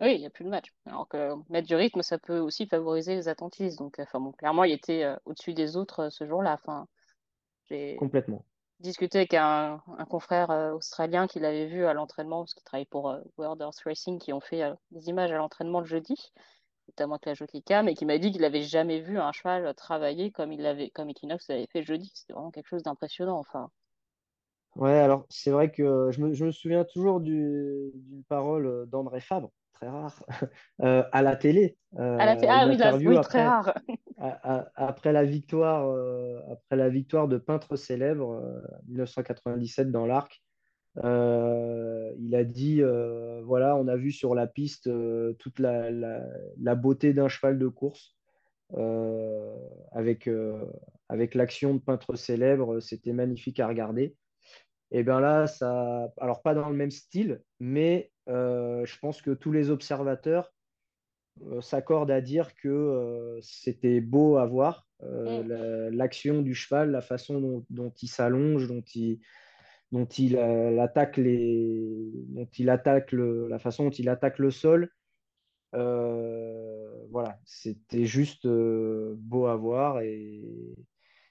[0.00, 0.72] Oui, il n'y a plus de match.
[0.86, 3.78] Alors que mettre du rythme, ça peut aussi favoriser les attentistes.
[3.78, 6.54] Donc, enfin bon, clairement, il était euh, au-dessus des autres euh, ce jour-là.
[6.54, 6.88] Enfin,
[7.66, 8.46] j'ai Complètement.
[8.80, 12.86] discuté avec un, un confrère euh, australien qui l'avait vu à l'entraînement, parce qu'il travaille
[12.86, 16.32] pour World Horse Racing, qui ont fait des images à l'entraînement le jeudi,
[16.88, 19.74] notamment avec la jockey cam, et qui m'a dit qu'il n'avait jamais vu un cheval
[19.76, 22.12] travailler comme il l'avait, comme Equinox l'avait fait jeudi.
[22.14, 23.38] C'était vraiment quelque chose d'impressionnant.
[23.38, 23.70] Enfin,
[24.76, 29.20] Ouais, alors c'est vrai que je me, je me souviens toujours du- d'une parole d'André
[29.20, 30.24] Fabre, très rare,
[30.82, 31.78] euh, à la télé,
[32.18, 33.74] à la t- euh, ah oui, là, oui, très après, rare.
[34.76, 40.42] après la victoire, euh, après la victoire de Peintre célèbre, euh, 1997 dans l'Arc.
[41.04, 45.90] Euh, il a dit, euh, voilà, on a vu sur la piste euh, toute la,
[45.90, 46.26] la-
[46.60, 48.16] la beauté d'un cheval de course.
[48.74, 49.56] euh,
[49.92, 50.66] avec, euh,
[51.08, 54.16] avec l'action de Peintre célèbre, c'était magnifique à regarder.
[54.90, 59.30] Et bien là, ça, alors pas dans le même style, mais euh, je pense que
[59.32, 60.52] tous les observateurs
[61.42, 65.48] euh, s'accordent à dire que euh, c'était beau à voir, euh, Mm.
[65.48, 69.20] la- l'action du cheval, la façon dont, dont il s'allonge, dont il,
[69.92, 74.50] dont il euh, attaque les, dont il attaque le, la façon dont il attaque le
[74.50, 74.90] sol.
[75.74, 80.42] Euh, voilà, c'était juste euh, beau à voir et,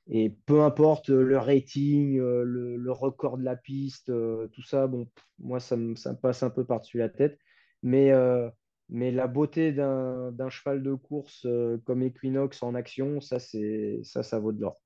[0.07, 4.87] et peu importe le rating, euh, le, le record de la piste, euh, tout ça,
[4.87, 5.07] bon,
[5.39, 7.39] moi, ça me, ça me passe un peu par-dessus la tête.
[7.83, 8.49] Mais, euh,
[8.89, 14.23] mais la beauté d'un d'un cheval de course euh, comme Equinox en action, ça, ça,
[14.23, 14.81] ça vaut de l'or.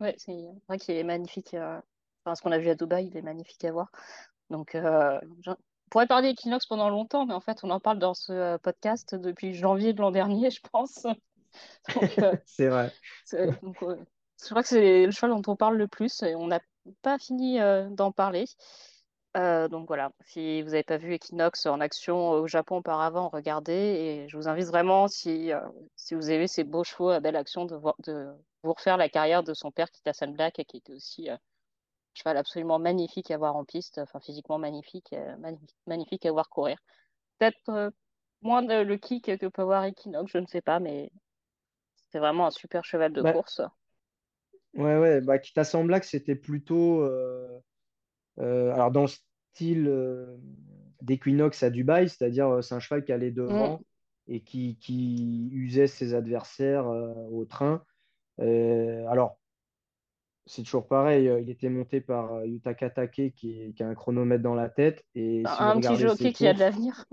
[0.00, 0.32] Ouais, c'est
[0.68, 1.54] vrai qu'il est magnifique.
[1.54, 1.80] euh,
[2.24, 3.90] Enfin, ce qu'on a vu à Dubaï, il est magnifique à voir.
[4.50, 5.20] Donc, euh,
[5.90, 9.14] pourrait parler d'Equinox pendant longtemps, mais en fait, on en parle dans ce euh, podcast
[9.14, 11.06] depuis janvier de l'an dernier, je pense.
[12.20, 12.94] Euh, C'est vrai.
[13.62, 13.96] donc, euh,
[14.44, 16.60] je crois que c'est le cheval dont on parle le plus et on n'a
[17.02, 18.44] pas fini euh, d'en parler.
[19.36, 23.72] Euh, donc voilà, si vous n'avez pas vu Equinox en action au Japon auparavant, regardez
[23.72, 25.60] et je vous invite vraiment, si, euh,
[25.96, 29.08] si vous avez ces beaux chevaux à belle action, de, voir, de vous refaire la
[29.08, 31.38] carrière de son père, Kitasan Black, qui était aussi un
[32.12, 36.78] cheval absolument magnifique à voir en piste, enfin physiquement magnifique, magnifique, magnifique à voir courir.
[37.38, 37.92] Peut-être
[38.42, 41.10] moins de, le kick que peut avoir Equinox, je ne sais pas, mais
[42.12, 43.62] c'est vraiment un super cheval de Bah, course.
[44.76, 47.02] Ouais, ouais, bah, Kita Black, c'était plutôt.
[47.02, 47.48] euh,
[48.40, 50.36] Euh, alors, dans le style euh,
[51.02, 53.70] d'Equinox à Dubaï, c'est-à-dire euh, c'est un cheval qui allait Mm.
[53.70, 53.84] devant
[54.28, 57.84] et qui, qui usait ses adversaires euh, au train.
[58.40, 59.38] Euh, alors,
[60.46, 63.94] c'est toujours pareil, euh, il était monté par euh, Yutaka Take qui, qui a un
[63.94, 65.04] chronomètre dans la tête.
[65.14, 67.06] Et si vous Un petit regardez ses jockey qui a de courses, l'avenir,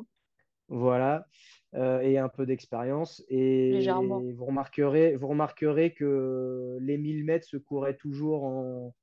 [0.72, 1.28] voilà,
[1.76, 3.24] euh, et un peu d'expérience.
[3.30, 8.96] Et vous remarquerez, vous remarquerez que les 1000 mètres se couraient toujours en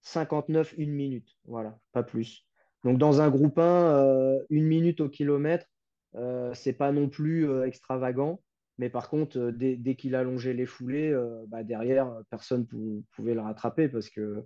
[0.00, 1.28] 59, une minute.
[1.44, 2.44] Voilà, pas plus.
[2.84, 5.66] Donc dans un groupe 1, euh, une minute au kilomètre,
[6.16, 8.42] euh, c'est pas non plus euh, extravagant.
[8.78, 11.14] Mais par contre, dès, dès qu'il allongeait les foulées,
[11.48, 14.44] bah, derrière, personne ne pouvait le rattraper parce que,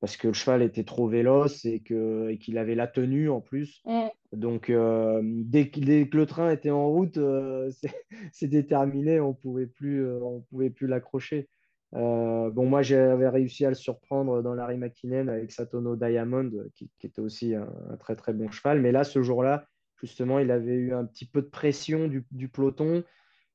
[0.00, 3.82] parce que le cheval était trop véloce et qu'il avait la tenue en plus.
[3.84, 4.06] Mm.
[4.32, 7.70] Donc euh, dès, que- dès que le train était en route, euh,
[8.32, 11.48] c'était terminé, on pouvait plus, euh, on pouvait plus l'accrocher.
[11.94, 16.90] Euh, bon, moi, j'avais réussi à le surprendre dans Larry McKinnon avec Satono Diamond, qui,
[16.98, 18.80] qui était aussi un, un, très très bon cheval.
[18.80, 19.64] Mais là, ce jour-là,
[19.96, 23.04] justement, il avait eu un petit peu de pression du, du peloton.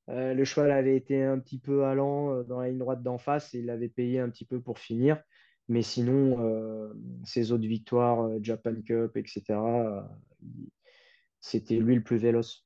[0.07, 3.59] Le cheval avait été un petit peu allant dans la ligne droite d'en face et
[3.59, 5.21] il avait payé un petit peu pour finir.
[5.69, 9.59] Mais sinon, euh, ses autres victoires, euh, Japan Cup, etc.,
[11.39, 12.65] c'était lui le plus véloce.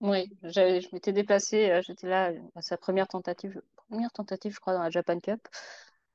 [0.00, 4.74] Oui, je m'étais déplacée, euh, j'étais là à sa première tentative, première tentative, je crois,
[4.74, 5.40] dans la Japan Cup.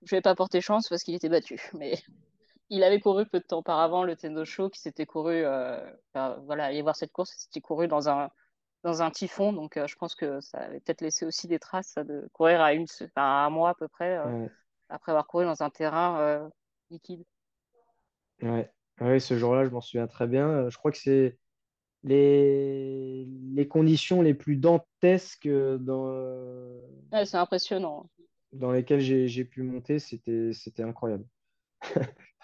[0.03, 1.97] Je vais pas porter chance parce qu'il était battu, mais
[2.69, 5.79] il avait couru peu de temps auparavant le Tendo Show qui s'était couru, euh,
[6.13, 8.29] enfin, voilà, aller voir cette course, c'était couru dans un
[8.83, 11.89] dans un typhon, donc euh, je pense que ça avait peut-être laissé aussi des traces
[11.95, 14.51] ça, de courir à une, enfin, à un mois à peu près euh, Ouais,
[14.89, 16.49] après avoir couru dans un terrain euh,
[16.89, 17.23] liquide.
[18.41, 18.71] ouais.
[18.99, 20.47] Ouais, ce jour-là, je m'en souviens très bien.
[20.49, 21.37] Euh, Je crois que c'est
[22.03, 28.09] les, les conditions les plus dantesques dans, Ouais, c'est impressionnant.
[28.51, 31.25] dans lesquelles j'ai j'ai pu monter, c'était c'était incroyable.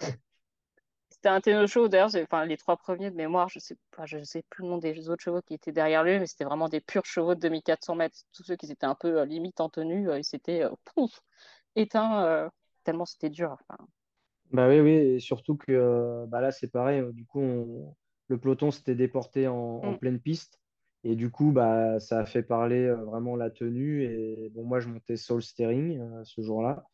[1.10, 4.06] C'était un Tendo Show, d'ailleurs, c'est- enfin, les trois premiers de mémoire, je sais pas,
[4.06, 6.68] je sais plus le nom des autres chevaux qui étaient derrière lui, mais c'était vraiment
[6.70, 8.18] des purs chevaux de 2400 mètres.
[8.34, 11.22] Tous ceux qui étaient un peu euh, limite en tenue, euh, ils s'étaient euh, pouf,
[11.76, 12.50] éteints euh,
[12.84, 13.52] tellement c'était dur.
[13.70, 13.78] Enfin,
[14.52, 17.00] Bah oui, oui, et surtout que euh, bah là, c'est pareil.
[17.00, 17.96] euh, Du coup, on-
[18.28, 19.96] le peloton s'était déporté en, en mm.
[19.96, 20.60] pleine piste.
[21.04, 24.04] Et du coup, bah, ça a fait parler vraiment la tenue.
[24.04, 26.86] Et bon, moi, je montais Soul Steering ce jour-là.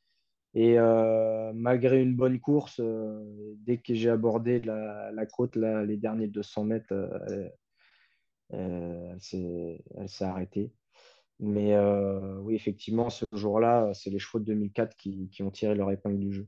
[0.56, 3.24] Et euh, malgré une bonne course, euh,
[3.66, 7.50] dès que j'ai abordé la, la côte, là, les derniers 200 mètres, euh,
[8.52, 9.20] elle
[10.10, 10.72] s'est arrêtée.
[11.40, 15.74] Mais euh, oui, effectivement, ce jour-là, c'est les chevaux de 2004 qui, qui ont tiré
[15.76, 16.48] leur épingle du jeu.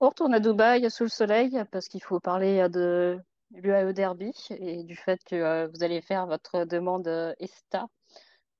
[0.00, 3.18] On retourne à Dubaï sous le soleil parce qu'il faut parler euh, de
[3.52, 7.08] l'UAE Derby et du fait que euh, vous allez faire votre demande
[7.40, 7.86] ESTA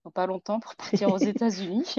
[0.04, 1.96] dans pas longtemps pour partir aux États-Unis.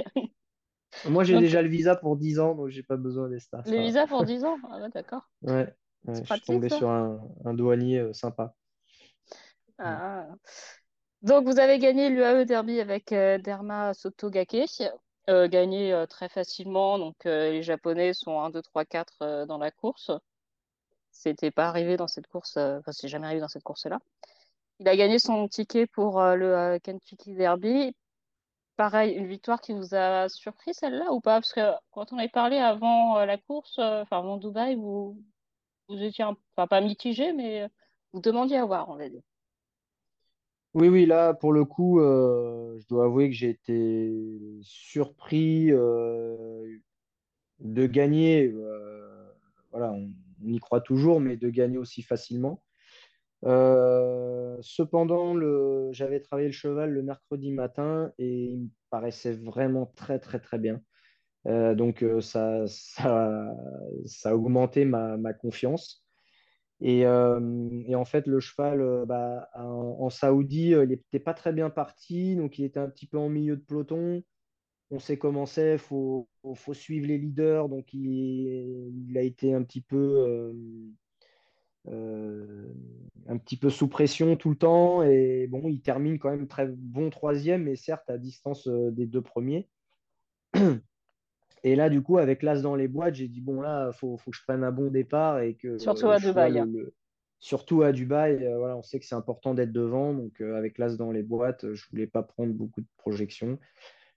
[1.06, 3.64] Moi, j'ai Donc, déjà le visa pour 10 ans, donc j'ai pas besoin des stars.
[3.66, 5.30] les Ça visas pour 10 ans, ah ouais, d'accord.
[5.42, 5.74] Ouais,
[6.08, 6.78] je suis tombé ça.
[6.78, 8.56] sur un, un douanier euh, sympa.
[9.78, 10.36] Ah.
[11.26, 14.84] Donc, vous avez gagné l'UAE Derby avec euh, Derma Sotogake,
[15.28, 17.00] euh, gagné euh, très facilement.
[17.00, 20.12] Donc, les Japonais sont 1, 2, 3, 4 euh, dans la course.
[21.10, 23.98] C'était pas arrivé dans cette course, enfin, c'est jamais arrivé dans cette course-là.
[24.80, 27.96] Il a gagné son ticket pour le Kentucky Derby.
[28.76, 31.42] Pareil, une victoire qui vous a surpris celle-là ou pas?
[31.42, 35.18] Parce que quand on avait parlé avant la course, enfin avant Dubaï, vous,
[35.88, 37.68] vous étiez un, enfin, pas mitigé, mais
[38.14, 39.06] vous demandiez à voir, on va.
[40.76, 44.12] Oui, oui, là, pour le coup, euh, je dois avouer que j'ai été
[44.62, 46.80] surpris euh,
[47.60, 48.48] de gagner.
[48.48, 49.32] euh,
[49.72, 50.12] voilà, on,
[50.44, 52.64] y croit toujours, mais de gagner aussi facilement.
[54.62, 55.36] Cependant,
[55.94, 60.60] j'avais travaillé le cheval le mercredi matin et il me paraissait vraiment très, très, très
[60.60, 60.82] bien.
[61.46, 63.52] Donc, ça, ça,
[64.26, 66.05] a augmenté ma confiance.
[66.82, 71.20] Et, euh, et en fait, le cheval, euh, bah, en, en Saoudi, euh, il n'était
[71.20, 74.24] pas très bien parti, donc il était un petit peu en milieu de peloton.
[74.92, 76.28] On sait comment c'est, il faut,
[76.74, 80.54] suivre les leaders, donc il, a été un petit peu,
[81.88, 85.02] un petit peu sous pression tout le temps.
[85.04, 89.22] Et bon, il termine quand même très bon troisième, mais certes à distance des deux
[89.22, 89.70] premiers.
[91.64, 94.18] Et là, du coup, avec l'as dans les boîtes, j'ai dit, bon, là, il faut,
[94.18, 96.54] faut que je prenne un bon départ et que Surtout à Dubaï.
[96.54, 96.94] le, le-
[97.40, 100.14] surtout à Dubaï, euh, voilà, on sait que c'est important d'être devant.
[100.14, 103.60] Donc, euh, avec l'as dans les boîtes, euh, je voulais pas prendre beaucoup de projections.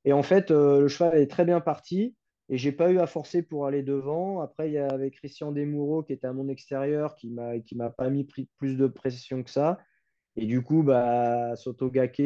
[0.04, 2.16] Et en fait, euh, le cheval est très bien parti
[2.48, 4.40] et j'ai pas eu à forcer pour aller devant.
[4.40, 7.90] Après, il y avait Christian Desmoureaux qui était à mon extérieur qui m'a qui m'a
[7.90, 9.78] pas mis pris- plus de pression que ça.
[10.36, 12.20] Et du coup, bah, Sotogake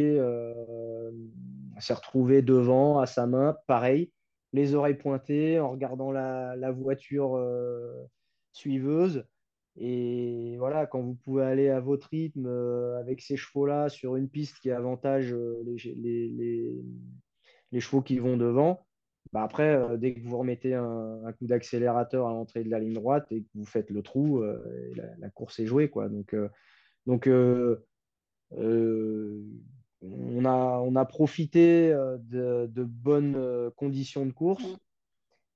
[1.78, 4.12] s'est retrouvé devant à sa main, pareil,
[4.52, 8.04] les oreilles pointées, en regardant la, voiture euh,
[8.52, 9.24] suiveuse.
[9.76, 14.28] Et voilà, quand vous pouvez aller à votre rythme euh, avec ces chevaux-là sur une
[14.28, 15.80] piste qui avantage euh, les,
[17.80, 18.86] chevaux qui vont devant,
[19.32, 23.26] bah après, dès que vous remettez un, coup d'accélérateur à l'entrée de la ligne droite
[23.30, 25.88] et que vous faites le trou, la, la, course est jouée.
[25.88, 26.10] Quoi.
[26.10, 26.36] Donc,
[27.06, 27.26] donc
[30.02, 34.64] on a, on a profité euh, de, de bonnes euh, conditions de course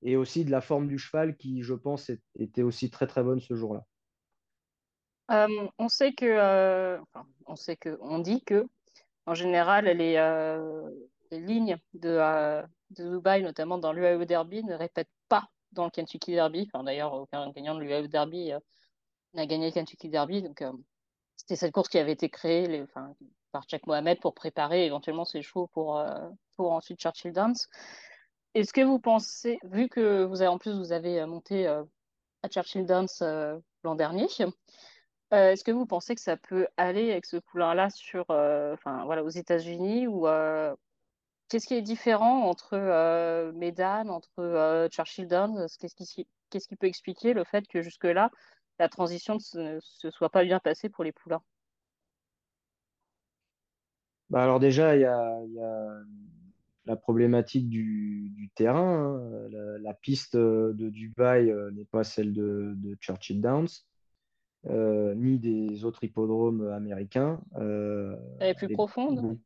[0.03, 3.22] et aussi de la forme du cheval qui, je pense, est- était aussi très très
[3.22, 3.84] bonne ce jour-là.
[5.32, 8.66] Euh, on sait que, euh, enfin, on sait que, on dit que,
[9.26, 10.88] en général, les, euh,
[11.32, 16.32] les lignes de, de Dubaï, notamment dans l'UAE Derby, ne répètent pas dans le Kentucky
[16.32, 16.70] Derby.
[16.72, 18.53] Enfin, d'ailleurs, aucun gagnant de l'UAE Derby
[19.34, 20.42] n'a gagné le Kentucky Derby.
[20.42, 20.62] Donc,
[21.36, 23.14] c'était cette course qui avait été créée les, enfin,
[23.57, 27.57] par Jack Mohamed pour préparer éventuellement ses chevaux pour, euh, pour ensuite Churchill Downs.
[28.53, 31.83] Est-ce que vous pensez, vu que vous avez en plus vous avez euh, monté euh,
[32.43, 33.09] à Churchill Downs
[33.83, 34.27] l'an dernier,
[35.31, 40.07] est-ce que vous pensez que ça peut aller avec ce poulain-là sur, voilà, aux États-Unis
[40.07, 40.27] ou
[41.49, 42.77] qu'est-ce qui est différent entre
[43.53, 45.67] Medan, entre Churchill Downs?
[45.81, 45.97] Qu'est-ce
[46.69, 48.31] qui, peut expliquer le fait que jusque-là
[48.79, 51.43] la transition ne se soit pas bien passée pour les poulains?
[54.31, 55.99] Bah alors déjà, il y a, il y a
[56.87, 59.18] la problématique du, du terrain.
[59.20, 59.49] hein.
[59.51, 63.68] La, la piste de Dubaï euh, n'est pas celle de, de Churchill Downs,
[64.66, 67.41] euh, ni des autres hippodromes américains.
[67.57, 69.39] Euh, Elle est plus profonde?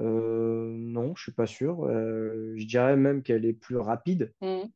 [0.00, 1.84] euh, non, je suis pas sûr.
[1.84, 4.32] Euh, je dirais même qu'elle est plus rapide.
[4.40, 4.68] Hmm.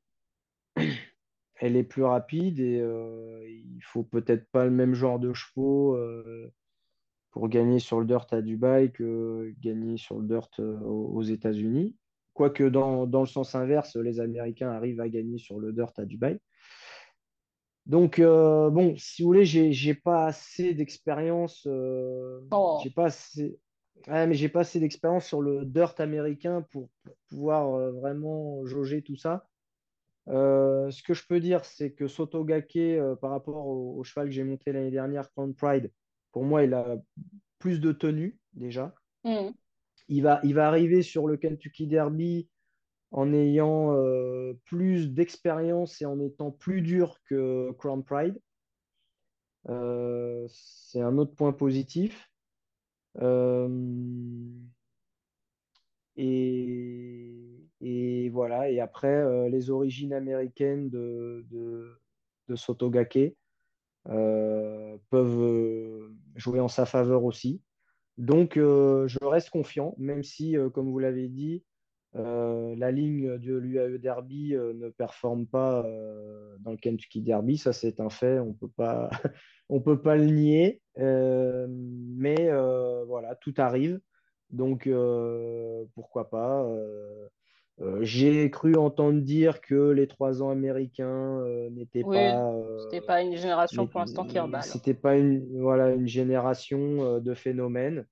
[1.56, 5.94] Elle est plus rapide et euh, il faut peut-être pas le même genre de chevaux
[5.94, 6.52] euh,
[7.32, 11.96] pour gagner sur le dirt à Dubaï que gagner sur le dirt euh, aux États-Unis.
[12.34, 16.04] Quoique dans, dans le sens inverse, les Américains arrivent à gagner sur le dirt à
[16.04, 16.38] Dubaï.
[17.86, 21.66] Donc, euh, bon, si vous voulez, j'ai, pas assez d'expérience.
[21.66, 22.78] euh, Oh.
[22.82, 23.58] j'ai pas assez,
[24.06, 28.64] ouais, mais j'ai pas assez d'expérience sur le dirt américain pour, pour pouvoir euh, vraiment
[28.66, 29.46] jauger tout ça.
[30.28, 32.78] Ce que je peux dire, c'est que Sotogake,
[33.20, 35.90] par rapport au, au cheval que j'ai monté l'année dernière, Crown Pride,
[36.32, 36.96] pour moi, il a
[37.58, 38.94] plus de tenue déjà.
[39.24, 39.50] Hmm.
[40.08, 42.48] Il va, il va arriver sur le Kentucky Derby
[43.12, 48.40] en ayant euh, plus d'expérience et en étant plus dur que Crown Pride.
[49.68, 52.28] Euh, c'est un autre point positif.
[53.20, 53.68] Euh,
[56.16, 58.70] et, et voilà.
[58.70, 61.92] Et après, les origines américaines de, de,
[62.48, 63.36] de Sotogake
[64.04, 67.62] peuvent euh, jouer en sa faveur aussi.
[68.18, 71.64] Donc, euh, je reste confiant, même si, euh, comme vous l'avez dit,
[72.14, 77.56] euh, la ligne de l'UAE Derby euh, ne performe pas euh, dans le Kentucky Derby.
[77.56, 79.08] Ça, c'est un fait, on peut pas,
[79.70, 80.82] on peut pas le nier.
[80.98, 84.00] Euh, mais euh, voilà, tout arrive.
[84.50, 86.68] Donc, euh, pourquoi pas.
[87.80, 93.02] Euh, j'ai cru entendre dire que les trois ans américains euh, n'étaient Oui, pas, c'était
[93.02, 94.62] euh, pas une génération pour l'instant qui emballe.
[94.62, 98.06] c'était pas une, voilà, une génération de phénomènes.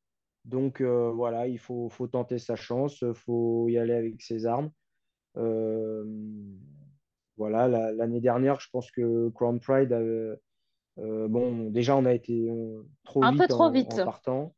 [0.47, 4.71] Donc voilà, il faut, faut tenter sa chance, il faut y aller avec ses armes.
[7.37, 10.37] Voilà, la- l'année dernière, je pense que Crown Pride, avait-
[10.97, 13.93] bon, déjà on a été on- trop Un peu trop en, vite.
[13.93, 14.55] en partant,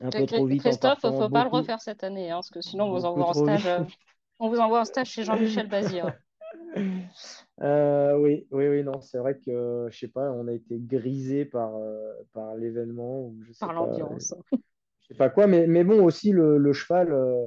[0.00, 2.30] un Et peu trop Chré- vite en Christophe, partant, faut pas le refaire cette année,
[2.30, 3.66] hein, parce que sinon on vous envoie en stage.
[3.66, 3.84] euh,
[4.40, 6.12] On vous envoie en stage chez Jean-Michel Bazir
[7.60, 11.44] Euh, oui, oui, oui, non, c'est vrai que, je sais pas, on a été grisé
[11.44, 14.34] par, euh, par l'événement, ou je sais par pas, l'ambiance.
[15.00, 17.46] je sais pas quoi, mais, mais bon, aussi le, le cheval, euh,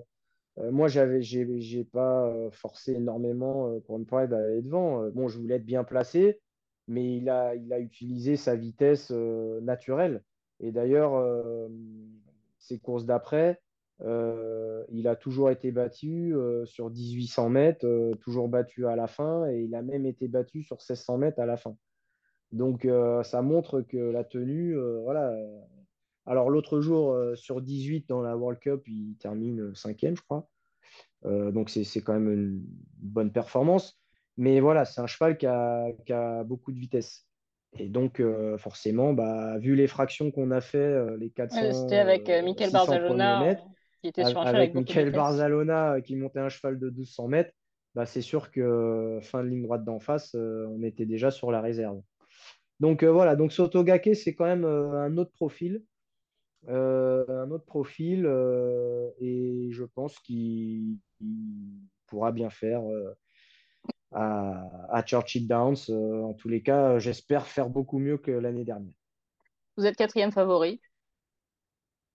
[0.60, 4.62] euh, moi, j'avais, j'ai, j'ai pas euh, forcé énormément euh, pour une Pride à aller
[4.64, 5.04] devant.
[5.06, 6.42] Euh, bon, je voulais être bien placé,
[6.88, 10.24] mais il a, il a utilisé sa vitesse euh, naturelle.
[10.62, 11.70] Et d'ailleurs, euh,
[12.62, 13.60] ses courses d'après,
[14.04, 19.08] euh, il a toujours été battu euh, sur 1800 mètres, euh, toujours battu à la
[19.08, 21.76] fin, et il a même été battu sur 1600 mètres à la fin.
[22.52, 22.86] Donc,
[23.24, 25.34] ça montre que la tenue, voilà.
[26.26, 30.50] Alors, l'autre jour, sur 18 dans la World Cup, il termine cinquième, je crois.
[31.24, 32.62] Donc, c'est c'est quand même une
[32.98, 34.02] bonne performance.
[34.36, 37.26] Mais voilà, c'est un cheval qui a, qui a beaucoup de vitesse.
[37.78, 41.98] Et donc, euh, forcément, bah, vu les fractions qu'on a fait, euh, les Ouais, C'était
[41.98, 43.64] 400, avec euh, euh, Michael 600 premiers Barzalona, mètres,
[44.02, 45.12] qui était sur a- un cheval avec Michael.
[45.14, 47.54] Barzalona qui montait un cheval de 1200 mètres,
[47.96, 51.62] bah, c'est sûr que fin de ligne droite d'en face, on était déjà sur la
[51.62, 52.02] réserve.
[52.80, 55.84] Donc voilà, donc Sotogake, c'est quand même un autre profil
[56.68, 58.26] un autre profil
[59.20, 62.82] et je pense qu'il il pourra bien faire
[64.12, 65.78] à, à Churchill Downs.
[65.90, 68.94] Euh, en tous les cas, j'espère faire beaucoup mieux que l'année dernière.
[69.76, 70.80] Vous êtes quatrième favori.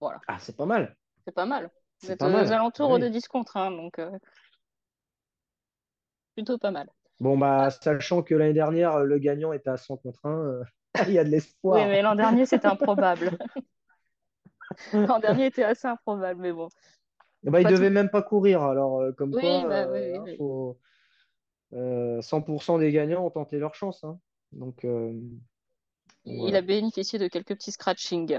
[0.01, 1.71] Voilà, Ah, c'est pas mal, c'est pas mal.
[2.03, 2.53] Vous c'est êtes aux mal.
[2.53, 3.11] Alentours de oui.
[3.11, 4.11] 10 contre 1, donc euh,
[6.35, 6.89] plutôt pas mal.
[7.21, 10.65] Bon, Ah, bah, sachant que l'année dernière, le gagnant était à 100 contre 1, euh,
[11.09, 11.31] il y a de
[11.71, 11.87] oui, l'espoir.
[11.87, 13.37] mais l'an dernier, c'était improbable.
[14.93, 16.69] L'an dernier était assez improbable, mais bon.
[17.45, 17.71] Ben, il tout...
[17.71, 20.37] devait même pas courir, alors euh, comme Oui, quoi, bah, oui, euh, oui, hein, oui.
[20.37, 20.75] faut, euh,
[21.73, 24.05] 100% des gagnants ont tenté leur chance.
[24.05, 24.19] hein.
[24.53, 25.13] Donc, euh,
[26.27, 28.39] Il a bénéficié de quelques petits scratchings.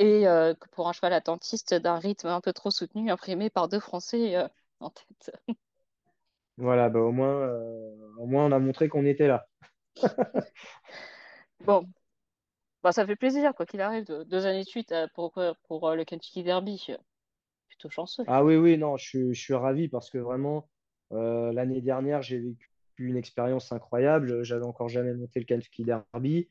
[0.00, 3.80] Et euh, pour un cheval attentiste, d'un rythme un peu trop soutenu, imprimé par deux
[3.80, 4.48] Français euh,
[4.80, 5.32] en tête.
[6.56, 9.46] Voilà, bah, au moins, euh, au moins, on a montré qu'on était là.
[11.60, 11.86] Bon,
[12.82, 15.34] bah, ça fait plaisir, quoi qu'il arrive, de- deux années de suite euh, pour,
[15.68, 16.86] pour, euh, le Kentucky Derby.
[17.68, 18.24] plutôt chanceux.
[18.26, 20.68] Ah oui, oui, non, je, suis- je suis ravi parce que vraiment,
[21.12, 24.42] euh, l'année dernière, j'ai vécu une expérience incroyable.
[24.42, 26.48] J'avais encore jamais monté le Kentucky Derby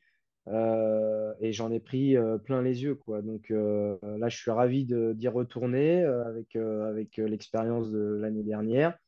[0.48, 3.22] euh, et j'en ai pris euh, plein les yeux, quoi.
[3.22, 8.98] Donc là, je suis ravi d'y retourner avec, avec l'expérience de l'année dernière.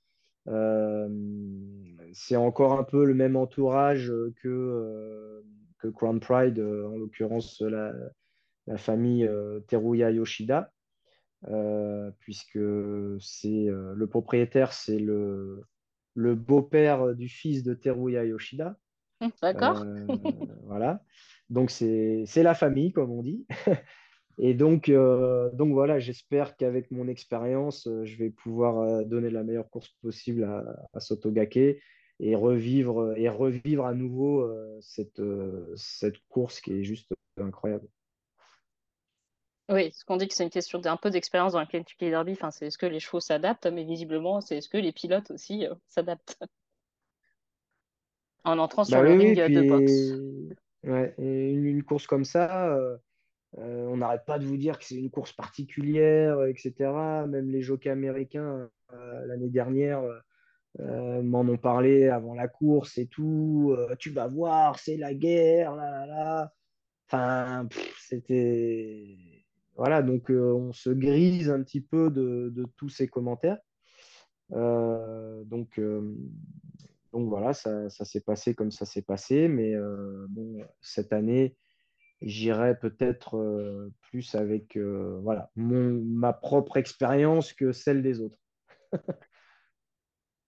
[2.13, 5.43] C'est encore un peu le même entourage que,
[5.79, 7.93] que Crown Pride, en l'occurrence la,
[8.67, 9.29] la famille
[9.69, 10.71] Teruya Yoshida
[12.21, 12.59] puisque
[13.21, 15.63] c'est euh, le propriétaire, c'est le,
[16.15, 18.77] le beau-père du fils de Teruya Yoshida.
[19.21, 19.83] Hum, D'accord?
[19.83, 20.07] Euh,
[20.65, 21.03] voilà.
[21.51, 23.47] Donc c'est c'est la famille, comme on dit.
[24.39, 29.31] Et donc, euh, donc voilà, j'espère qu'avec mon expérience, euh, je vais pouvoir euh, donner
[29.31, 31.79] la meilleure course possible à, à Sotogake
[32.21, 37.87] et revivre, et revivre à nouveau euh, cette, euh, cette course qui est juste incroyable.
[39.71, 42.33] Oui, ce qu'on dit que c'est une question d'un peu d'expérience dans le Kentucky Derby,
[42.33, 45.67] enfin, c'est est-ce que les chevaux s'adaptent, mais visiblement, c'est est-ce que les pilotes aussi
[45.67, 46.39] euh, s'adaptent
[48.45, 50.13] en entrant sur Bah le oui, oui, ring de boxe.
[50.83, 52.99] puis ouais, et une, une course comme ça, euh,
[53.59, 57.25] euh, on n'arrête pas de vous dire que c'est une course particulière, euh, etc.
[57.27, 60.03] Même les jockeys américains, euh, l'année dernière,
[60.81, 63.75] euh, m'en ont parlé avant la course et tout.
[63.79, 66.53] Euh, tu vas voir, c'est la guerre, là, là, là.
[67.09, 69.34] Enfin, pff, c'était...
[69.77, 73.59] Voilà, donc euh, on se grise un petit peu de, tous ces commentaires.
[74.53, 76.15] Euh, donc, euh,
[77.13, 79.49] donc voilà, ça, s'est passé comme ça s'est passé.
[79.49, 79.75] Mais
[80.81, 81.57] cette année,
[82.23, 88.39] j'irai peut-être plus avec voilà, mon, ma propre expérience que celle des autres.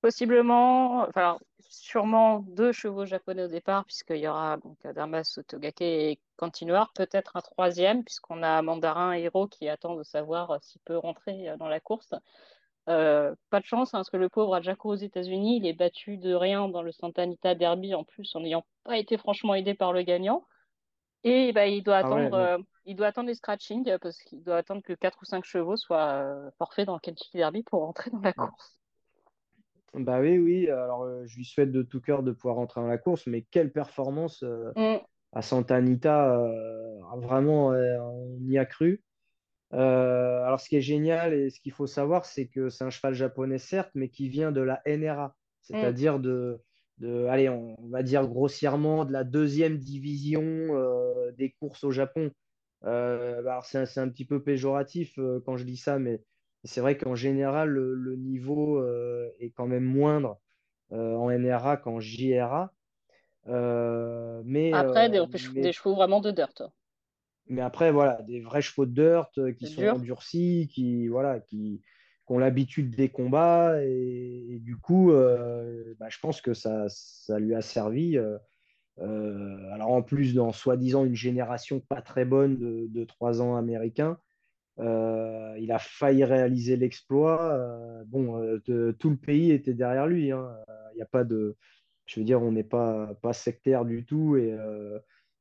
[0.03, 1.38] Possiblement, enfin,
[1.68, 7.36] sûrement deux chevaux japonais au départ, puisqu'il y aura donc Damas, Togake et Continuar, peut-être
[7.36, 11.49] un troisième, puisqu'on a Mandarin et Hiro qui attend de savoir euh, s'il peut rentrer
[11.49, 12.14] euh, dans la course.
[12.88, 15.66] Euh, pas de chance, hein, parce que le pauvre a déjà couru aux États-Unis, il
[15.66, 19.16] est battu de rien dans le Santa Anita Derby en plus, en n'ayant pas été
[19.16, 20.47] franchement aidé par le gagnant.
[21.24, 24.59] Et bah, il doit Ah ouais, attendre, il doit attendre les scratchings, parce qu'il doit
[24.59, 28.11] attendre que quatre ou cinq chevaux soient euh, forfaits dans le Kentucky Derby pour rentrer
[28.11, 28.78] dans la course.
[30.01, 30.68] Bah oui, oui.
[30.68, 33.42] Alors, euh, je lui souhaite de tout cœur de pouvoir rentrer dans la course, mais
[33.51, 34.99] quelle performance euh, Mm,
[35.32, 39.03] à Santa Anita, euh, vraiment, on y a cru.
[39.72, 42.90] Euh, alors, ce qui est génial et ce qu'il faut savoir, c'est que c'est un
[42.90, 45.32] cheval japonais, certes, mais qui vient de la NRA, mm.
[45.62, 46.61] c'est-à-dire de,
[46.99, 52.30] de, allez, on va dire grossièrement de la deuxième division euh, des courses au Japon.
[52.84, 56.22] Euh, bah, alors c'est un, c'est un petit peu péjoratif quand je dis ça, mais
[56.66, 60.38] c'est vrai qu'en général, le, le niveau euh, est quand même moindre
[60.92, 62.72] euh, en NRA qu'en JRA.
[63.48, 66.62] Euh, mais, Après, des, chevaux vraiment de dirt.
[67.46, 69.94] mais après, voilà, des vrais chevaux de dirt qui sont dur.
[69.94, 71.82] endurcis, qui, voilà, qui,
[72.26, 73.84] qui ont l'habitude des combats.
[73.84, 78.18] Et, et du coup, bah, je pense que ça, ça lui a servi.
[78.98, 84.18] alors en plus, dans soi-disant une génération pas très bonne de, de 3 ans américains,
[84.78, 87.52] euh, il a failli réaliser l'exploit.
[87.54, 90.32] Euh, bon, euh, de- tout le pays était derrière lui.
[90.32, 90.56] hein.
[90.92, 91.56] Il n'y a pas de...
[92.06, 94.36] Je veux dire, on n'est pas, pas sectaire du tout.
[94.36, 94.56] Et,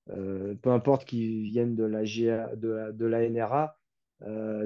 [0.08, 3.78] peu importe qu'ils viennent de la, GA de la, de la NRA,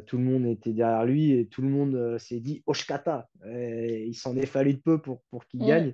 [0.05, 3.29] tout le monde était derrière lui et tout le monde s'est dit Oshkata.
[3.45, 5.93] Et il s'en est fallu de peu pour, pour qu'il gagne.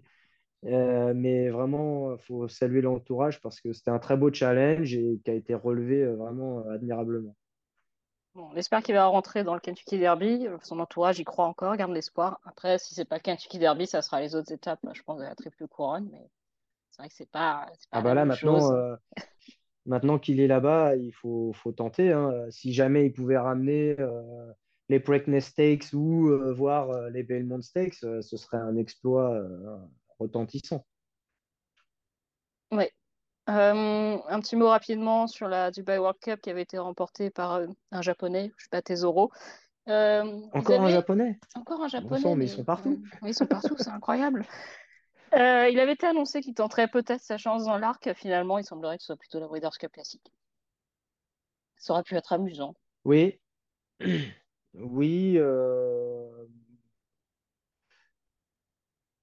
[0.64, 5.32] Mais vraiment, il faut saluer l'entourage parce que c'était un très beau challenge et qui
[5.32, 7.36] a été relevé vraiment admirablement.
[8.36, 10.48] Bon, on espère qu'il va rentrer dans le Kentucky Derby.
[10.62, 12.42] Son entourage y croit encore, garde l'espoir.
[12.44, 15.24] Après, si c'est pas le Kentucky Derby, ça sera les autres étapes, je pense, de
[15.24, 16.10] la triple couronne.
[16.12, 16.30] Mais
[16.92, 18.96] c'est vrai que c'est pas, Ah pas la bah là, maintenant, euh,
[19.86, 22.12] maintenant qu'il est là-bas, il faut, faut tenter.
[22.12, 22.46] hein.
[22.50, 24.52] Si jamais il pouvait ramener euh,
[24.90, 29.42] les Preakness Stakes ou euh, voir les Belmont Stakes, ce serait un exploit
[30.20, 30.86] retentissant.
[32.72, 32.92] Ouais.
[33.48, 37.54] Euh, un petit mot rapidement sur la Dubai World Cup qui avait été remportée par
[37.54, 39.32] euh, un Japonais, je sais pas, Tesoro.
[39.88, 41.38] Euh, Encore un japonais?
[41.56, 42.90] encore un Bon Japonais, sang, mais ils sont partout.
[43.22, 44.46] mm, ils sont partout, c'est incroyable.
[45.36, 48.12] Euh, il avait été annoncé qu'il tenterait peut-être sa chance dans l'arc.
[48.16, 50.32] Finalement, il semblerait que ce soit plutôt la Breeders' Cup classique.
[51.78, 52.74] Ça aurait pu être amusant.
[53.04, 53.40] Oui,
[54.74, 55.36] oui.
[55.38, 56.25] euh,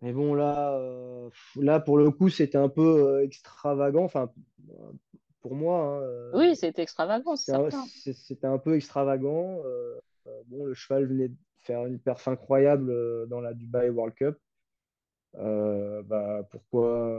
[0.03, 4.03] Mais bon, là, euh, là, pour le coup, c'était un peu euh, extravagant.
[4.03, 4.32] Enfin,
[5.40, 9.62] pour moi, hein, euh, Oui, c'était extravagant, c'est c'était un, peu extravagant.
[9.64, 10.00] Euh,
[10.46, 14.38] bon, le cheval venait de faire une perf incroyable dans la Dubai World Cup.
[15.36, 17.16] Euh, bah, pourquoi,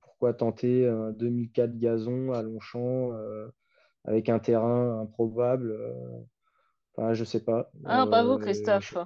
[0.00, 3.10] pourquoi tenter un 2004 gazon à Longchamp
[4.04, 5.78] avec un terrain improbable?
[6.94, 7.70] Enfin, je sais pas.
[7.84, 8.96] Ah, pas vous, je, Christophe.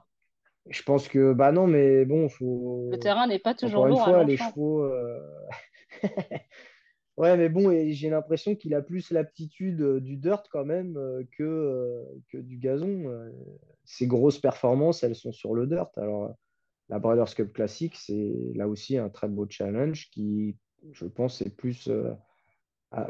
[0.69, 3.95] Je pense que, bah non, mais bon, Le faut, terrain n'est pas toujours encore une
[3.95, 4.83] lourd à fois, les chevaux.
[4.83, 5.21] euh,
[7.17, 10.99] Ouais, mais bon, et j'ai l'impression qu'il a plus l'aptitude euh, du dirt quand même
[10.99, 13.05] euh, que, que du gazon.
[13.85, 15.97] Ses grosses performances, elles sont sur le dirt.
[15.97, 16.35] Alors,
[16.89, 20.57] la Breeders' Cup Classic, c'est là aussi un très beau challenge qui,
[20.93, 22.13] je pense, est plus, euh,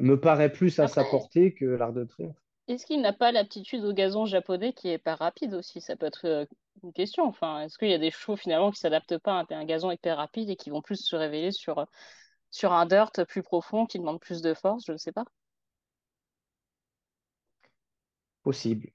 [0.01, 2.46] me paraît plus à sa portée que l'Arc de Triomphe.
[2.69, 5.81] Est-ce qu'il n'a pas l'aptitude au gazon japonais qui est pas rapide aussi?
[5.81, 6.45] Ça peut être euh,
[6.83, 7.25] une question.
[7.25, 10.17] Enfin, est-ce qu'il y a des chevaux finalement qui s'adaptent pas à un gazon hyper
[10.17, 11.87] rapide et qui vont plus se révéler sur,
[12.51, 14.85] sur un dirt plus profond qui demande plus de force?
[14.87, 15.25] Je ne sais pas.
[18.43, 18.93] Possible.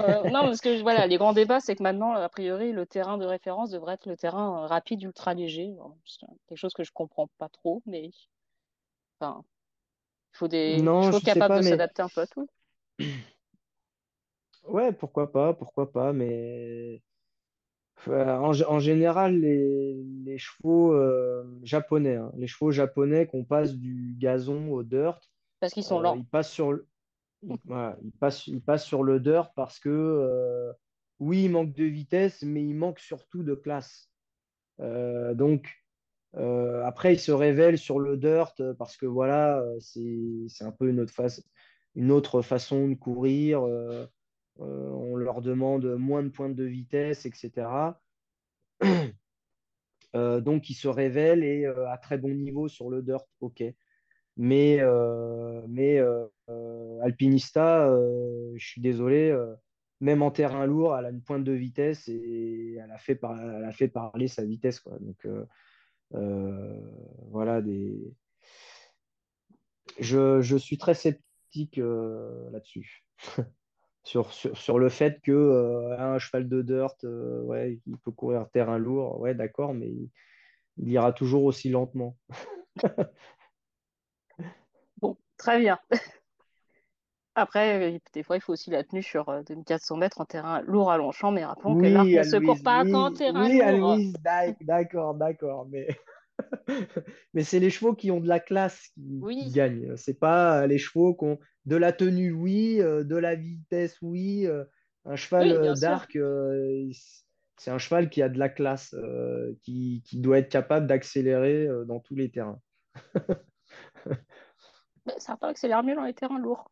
[0.00, 3.16] Euh, non, parce que voilà, les grands débats, c'est que maintenant, a priori, le terrain
[3.16, 5.68] de référence devrait être le terrain euh, rapide, ultra léger.
[5.76, 8.10] Bon, C'est quelque chose que je comprends pas trop, mais
[9.20, 9.44] enfin,
[10.34, 12.48] il faut des Non, sais capables pas, de mais s'adapter un peu à tout.
[14.64, 17.02] Ouais, pourquoi pas, pourquoi pas, mais
[18.08, 24.14] Euh, En, général, les, les chevaux euh, japonais, hein, les chevaux japonais qu'on passe du
[24.18, 25.20] gazon au dirt,
[25.60, 26.16] Parce qu'ils sont euh, lents.
[26.16, 26.86] ils passent sur le,
[27.42, 30.72] ils, voilà, ils passent, ils passent sur le dirt parce que euh,
[31.20, 34.10] oui, il manque de vitesse, mais il manque surtout de classe.
[34.80, 35.72] Euh, donc
[36.36, 40.64] euh, après, ils se révèlent sur le dirt euh, parce que voilà, euh, c'est, c'est
[40.64, 41.42] un peu une autre face,
[41.94, 43.62] une autre façon de courir.
[43.66, 44.06] euh,
[44.60, 48.00] euh, on leur demande moins de pointes de vitesse, etc.
[50.16, 53.64] Euh, donc, il se révèle et à très bon niveau sur le dirt, ok.
[54.36, 54.80] Mais,
[55.68, 56.00] mais
[57.02, 57.88] Alpinista,
[58.54, 59.36] je suis désolé,
[60.00, 63.40] même en terrain lourd, elle a une pointe de vitesse et elle a fait, par-
[63.40, 64.80] elle a fait parler sa vitesse.
[64.80, 64.98] Quoi.
[65.00, 65.26] Donc,
[66.10, 68.14] voilà, des...
[69.98, 71.23] je, je suis très sceptique
[71.78, 73.04] euh, là-dessus.
[74.06, 78.10] Sur, sur, sur le fait que euh, un cheval de dirt, euh, ouais, il peut
[78.12, 80.10] courir terrain lourd, ouais, d'accord, mais il,
[80.78, 82.16] il ira toujours aussi lentement.
[85.00, 85.78] Bon, très bien.
[87.36, 90.90] Après, des fois, il faut aussi la tenue sur euh, 2400 mètres en terrain lourd
[90.92, 93.78] à Longchamp, mais rappelons que l'arc Oui, ne se court pas qu'en oui, terrain oui,
[93.78, 93.98] lourd.
[94.22, 95.88] D'ac- d'accord, d'accord, mais,
[97.34, 99.96] mais c'est les chevaux qui ont de la classe qui, qui Oui, gagnent.
[99.96, 103.98] C'est pas euh, les chevaux qui ont de la tenue, oui, euh, de la vitesse,
[104.02, 104.46] oui.
[104.46, 104.64] euh,
[105.04, 106.16] un cheval oui, d'arc,
[107.56, 108.94] c'est un cheval qui a de la classe,
[109.62, 112.60] qui, qui doit être capable d'accélérer dans tous les terrains.
[115.06, 116.70] Mais certains accélèrent mieux dans les terrains lourds.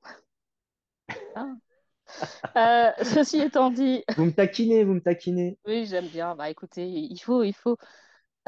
[2.56, 5.58] Euh, ceci étant dit, Vous me taquinez, vous me taquinez.
[5.66, 6.34] oui, j'aime bien.
[6.34, 7.76] Bah écoutez, il faut, il faut.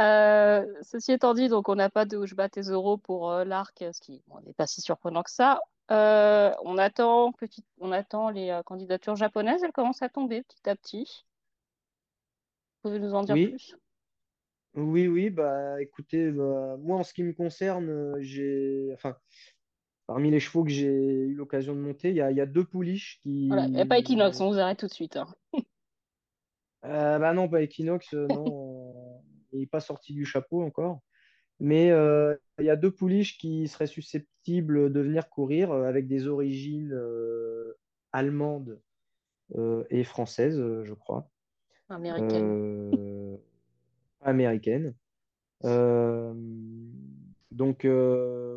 [0.01, 3.45] Euh, ceci étant dit, donc on n'a pas de je bats tes euros pour euh,
[3.45, 5.61] l'arc, ce qui bon, n'est pas si surprenant que ça.
[5.91, 10.75] Euh, on attend petit, on attend les candidatures japonaises, elles commencent à tomber petit à
[10.77, 11.25] petit.
[12.85, 13.77] Vous pouvez nous en dire Oui, plus?
[14.75, 19.17] oui, oui, bah écoutez, bah, moi en ce qui me concerne, j'ai, enfin,
[20.07, 22.47] Parmi les chevaux que j'ai eu l'occasion de monter, il y a, il y a
[22.47, 24.01] deux pouliches Voilà, il n'y a pas qui.
[24.01, 25.17] Equinox, on vous arrête tout de suite.
[25.17, 25.27] hein.
[26.83, 28.64] Bah non, pas Equinox, non,
[29.55, 31.01] il n'est pas sorti du chapeau encore.
[31.61, 36.09] Mais euh, il y a deux pouliches qui seraient susceptibles de venir courir euh, avec
[36.09, 37.75] des origines euh,
[38.13, 38.81] allemandes
[39.57, 41.31] euh, et françaises, je crois,
[41.89, 43.39] Américaine.
[44.21, 44.95] Américaines.
[45.65, 46.35] Euh,
[47.51, 47.87] donc,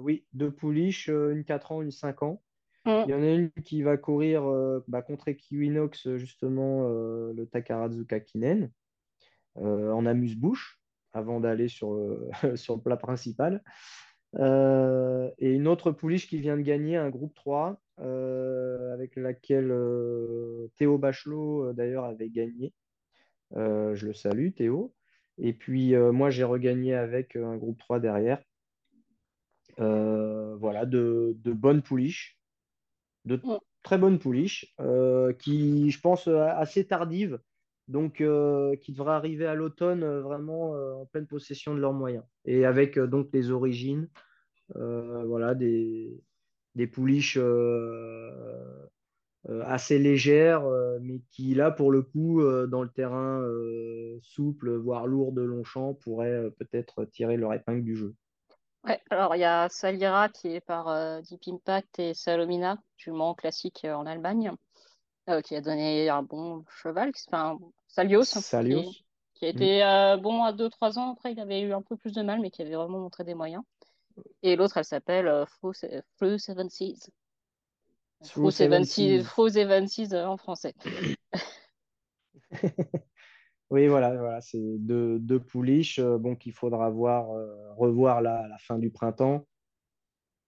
[0.01, 2.41] oui, deux pouliches, une 4 ans, une 5 ans.
[2.85, 3.03] Mm.
[3.05, 4.43] Il y en a une qui va courir
[4.87, 8.71] bah, contre Equinox, justement, le Takarazuka Kinen,
[9.55, 10.79] en amuse-bouche,
[11.13, 13.63] avant d'aller sur le, sur le plat principal.
[14.35, 19.71] Euh, et une autre pouliche qui vient de gagner un groupe 3, euh, avec laquelle
[19.71, 22.73] euh, Théo Bachelot, d'ailleurs, avait gagné.
[23.55, 24.93] Je le salue, Théo.
[25.37, 28.41] Et puis, moi, j'ai regagné avec un groupe 3 derrière.
[29.77, 32.37] Voilà, de, de bonnes pouliches
[33.25, 33.39] de
[33.83, 34.73] très bonnes pouliches
[35.39, 37.39] qui, je pense, assez tardives,
[37.87, 41.93] donc euh, qui devraient arriver à l'automne euh, vraiment euh, en pleine possession de leurs
[41.93, 42.23] moyens.
[42.45, 44.09] Et avec donc les origines,
[44.75, 46.21] voilà, des,
[46.75, 47.39] des pouliches
[49.63, 50.63] assez légères,
[51.01, 53.45] mais qui, là, pour le coup, dans le terrain
[54.21, 58.13] souple, voire lourd de Longchamp, pourraient peut-être tirer leur épingle du jeu.
[58.83, 63.85] Ouais, alors il y a Salira qui est par Deep Impact et Salomina, jument classique
[63.85, 64.51] en Allemagne,
[65.43, 67.25] qui a donné un bon cheval, qui-
[67.97, 68.91] Salios, qui, Salios.
[69.33, 71.13] qui a été euh, bon à deux trois ans.
[71.13, 73.33] Après, il avait eu un peu plus de mal, mais qui avait vraiment montré des
[73.33, 73.63] moyens.
[74.43, 75.73] Et l'autre, elle s'appelle euh, Flo
[76.37, 77.09] Seven Seas.
[78.21, 79.23] Et Seven 26, Seas.
[79.23, 80.75] Fruits et 26 euh, en français.
[83.69, 87.27] Oui, voilà, voilà, c'est deux, deux pouliches euh, bon, qu'il faudra voir,
[87.75, 89.45] revoir là, à la fin du printemps.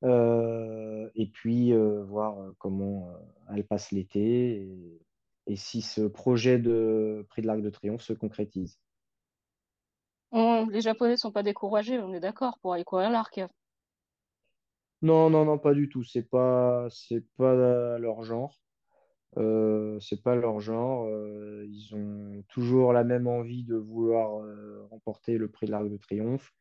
[0.04, 5.02] Euh, et puis euh, voir comment euh, elle passe l'été et,
[5.50, 8.80] et si ce projet de Prix de l'Arc de Triomphe se concrétise.
[10.32, 13.42] On- les Japonais sont pas découragés, on est d'accord, pour aller courir l'arc.
[15.02, 16.04] Non, non, non, pas du tout.
[16.04, 18.60] C'est pas, c'est pas leur genre.
[19.38, 21.06] Euh, c'est pas leur genre.
[21.06, 25.90] Euh, ils ont toujours la même envie de vouloir euh, remporter le prix de l'Arc
[25.90, 26.54] de Triomphe.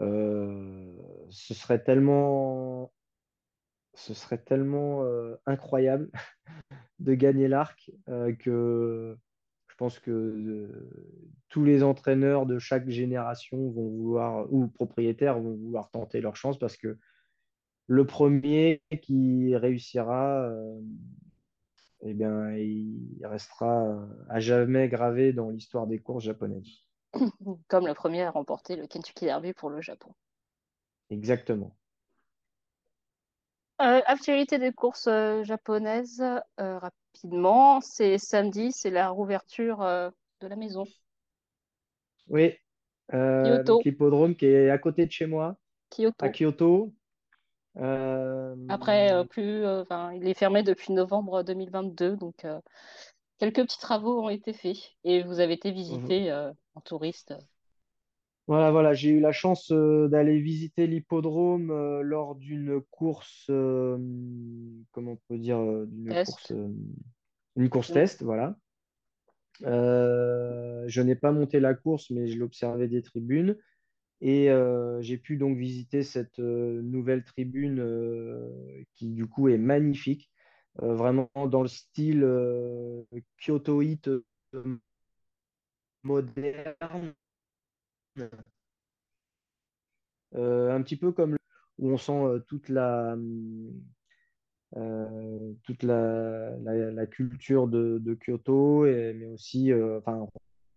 [0.00, 0.92] Euh,
[1.30, 2.92] ce serait tellement,
[3.94, 6.10] ce serait tellement euh, incroyable
[6.98, 9.16] de gagner l'arc euh, que
[9.68, 15.56] je pense que euh, tous les entraîneurs de chaque génération vont vouloir, ou propriétaires vont
[15.56, 16.98] vouloir tenter leur chance parce que
[17.88, 20.48] le premier qui réussira,
[22.02, 26.84] eh bien, il restera à jamais gravé dans l'histoire des courses japonaises.
[27.68, 30.14] Comme le premier à remporter le Kentucky Derby pour le Japon.
[31.10, 31.76] Exactement.
[33.82, 36.22] Euh, actualité des courses euh, japonaises,
[36.60, 40.84] euh, rapidement, c'est samedi, c'est la rouverture de la maison.
[42.28, 42.54] Oui,
[43.12, 45.56] donc l'hippodrome qui est à côté de chez moi,
[46.20, 46.92] à Kyoto.
[48.68, 49.64] Après, plus,
[50.14, 52.46] il est fermé depuis novembre 2022, donc
[53.42, 54.76] quelques petits travaux ont été faits.
[55.02, 57.34] Et vous avez été visité euh, en touriste.
[58.46, 63.98] Voilà, voilà, j'ai eu la chance euh, d'aller visiter l'hippodrome euh, lors d'une course, euh,
[64.92, 66.52] comment on peut dire, euh, d'une course, Test.
[66.52, 66.68] euh,
[67.56, 67.94] une course Mm.
[67.94, 68.56] test, voilà.
[69.64, 73.56] Euh, je n'ai pas monté la course, mais je l'observais des tribunes.
[74.20, 78.48] Et euh, j'ai pu donc visiter cette euh, nouvelle tribune euh,
[78.94, 80.30] qui, du coup, est magnifique,
[80.76, 82.26] vraiment dans le style
[83.38, 84.08] kyotoïte
[86.04, 87.14] moderne.
[90.34, 91.38] Un petit peu comme le-
[91.78, 93.70] où on sent toute la, euh,
[95.64, 100.26] toute la, la- la culture de, de Kyoto, et- mais aussi euh, enfin,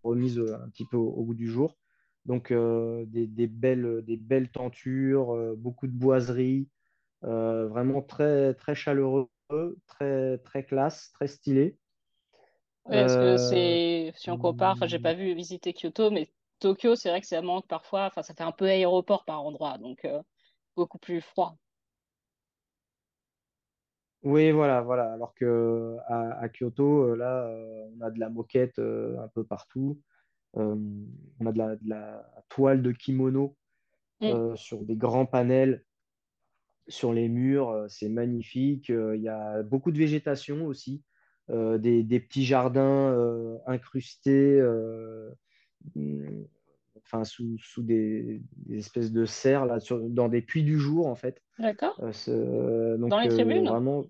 [0.04, 1.78] remise euh, un petit peu au, au goût du jour.
[2.26, 6.70] Donc euh, des, des belles, des belles tentures, euh, beaucoup de boiseries,
[7.26, 9.30] euh, vraiment très, très chaleureux,
[9.88, 11.78] très, très classe, très stylé.
[12.86, 16.32] Ouais, parce que Euh, c'est, si on compare, enfin, j'ai pas vu visiter Kyoto, mais
[16.60, 19.78] Tokyo, c'est vrai que ça manque parfois, enfin, ça fait un peu aéroport par endroit,
[19.80, 20.22] donc euh,
[20.76, 21.58] beaucoup plus froid.
[24.26, 25.14] Oui, voilà, voilà.
[25.14, 29.28] Alors que à, à Kyoto, euh, là, euh, on a de la moquette euh, un
[29.30, 30.02] peu partout.
[30.58, 30.76] Euh,
[31.40, 33.58] on a de la, de la toile de kimono
[34.22, 34.28] Mm.
[34.32, 35.86] euh, sur des grands panels
[36.88, 37.70] sur les murs.
[37.70, 38.90] euh, C'est magnifique.
[38.90, 41.04] Euh, Il y a beaucoup de végétation aussi,
[41.50, 45.32] euh, des, des petits jardins euh, incrustés, euh,
[45.96, 46.44] mm,
[46.98, 51.08] enfin sous, sous des, des espèces de serres là, sur- dans des puits du jour
[51.08, 51.42] en fait.
[51.60, 52.00] D'accord?
[52.30, 53.66] Euh, Dans donc les euh, tribunes?
[53.68, 54.06] vraiment,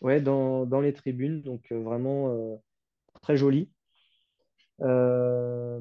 [0.00, 2.56] ouais, dans, dans les tribunes, donc euh, vraiment euh,
[3.22, 3.70] très joli.
[4.80, 5.80] Euh,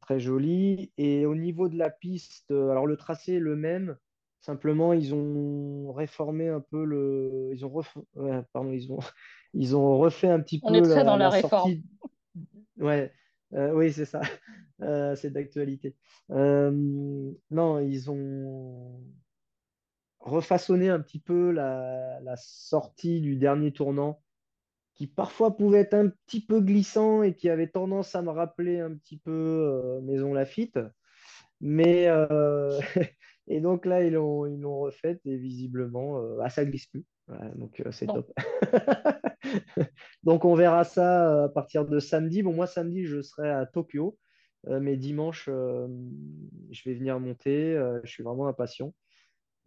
[0.00, 0.92] très joli.
[0.96, 3.96] Et au niveau de la piste, alors le tracé est le même,
[4.40, 7.50] simplement ils ont réformé un peu le.
[7.52, 8.98] Ils ont ref- ouais, pardon, ils ont...
[9.54, 11.72] ils ont refait un petit On est peu très dans la, la la réforme.
[11.72, 11.84] sortie.
[12.78, 13.12] Ouais,
[13.54, 14.20] euh, oui, c'est ça.
[14.80, 15.96] Euh, c'est d'actualité.
[16.30, 16.70] Euh,
[17.50, 19.02] non, ils ont
[20.20, 24.20] refaçonné un petit peu la, la sortie du dernier tournant
[24.98, 28.80] qui parfois pouvait être un petit peu glissant et qui avait tendance à me rappeler
[28.80, 30.80] un petit peu euh, Maison Lafitte.
[31.60, 32.80] Mais euh,
[33.46, 37.04] et donc là, ils l'ont ils l'ont refaite et visiblement, euh, ah, ça glisse plus.
[37.28, 38.32] Voilà, donc euh, c'est Bon, top.
[40.24, 42.42] Donc on verra ça à partir de samedi.
[42.42, 44.18] Bon, moi, samedi, je serai à Tokyo,
[44.66, 47.80] mais dimanche, je vais venir monter.
[48.02, 48.92] Je suis vraiment impatient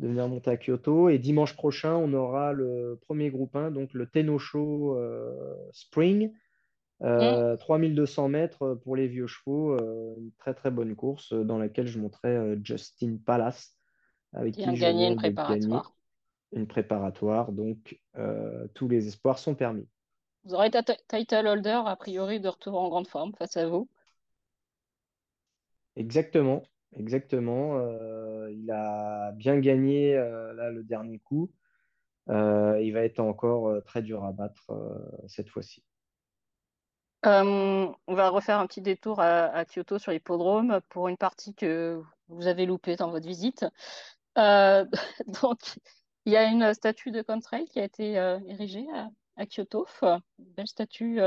[0.02, 1.10] de venir monter à Kyoto.
[1.10, 6.32] Et dimanche prochain, on aura le premier groupe 1, donc le Tenosho euh, Spring.
[7.00, 7.06] Mm.
[7.06, 11.58] Euh, 3200 mètres pour les vieux chevaux, euh, une très très bonne course euh, dans
[11.58, 13.76] laquelle je monterai euh, Justin Palace,
[14.34, 15.96] avec Qui je viens une gagner préparatoire.
[16.52, 17.52] une préparatoire.
[17.52, 18.00] Donc
[18.76, 19.88] tous les espoirs sont permis.
[20.44, 23.90] Vous aurez ta title holder, a priori, de retour en grande forme face à vous.
[25.96, 26.64] Exactement,
[26.98, 27.78] exactement.
[27.78, 31.52] Euh, il a bien gagné euh, là le dernier coup.
[32.30, 34.72] Euh, il va être encore très dur à battre
[35.28, 35.84] cette fois-ci.
[37.24, 42.48] On va refaire un petit détour à, Kyoto sur l'hippodrome pour une partie que vous
[42.48, 43.66] avez loupée dans votre visite.
[44.36, 45.60] Donc,
[46.26, 48.14] Il y a une statue de Contrail qui a été
[48.48, 48.86] érigée
[49.36, 49.86] à, Kyoto.
[50.40, 51.18] Belle statue,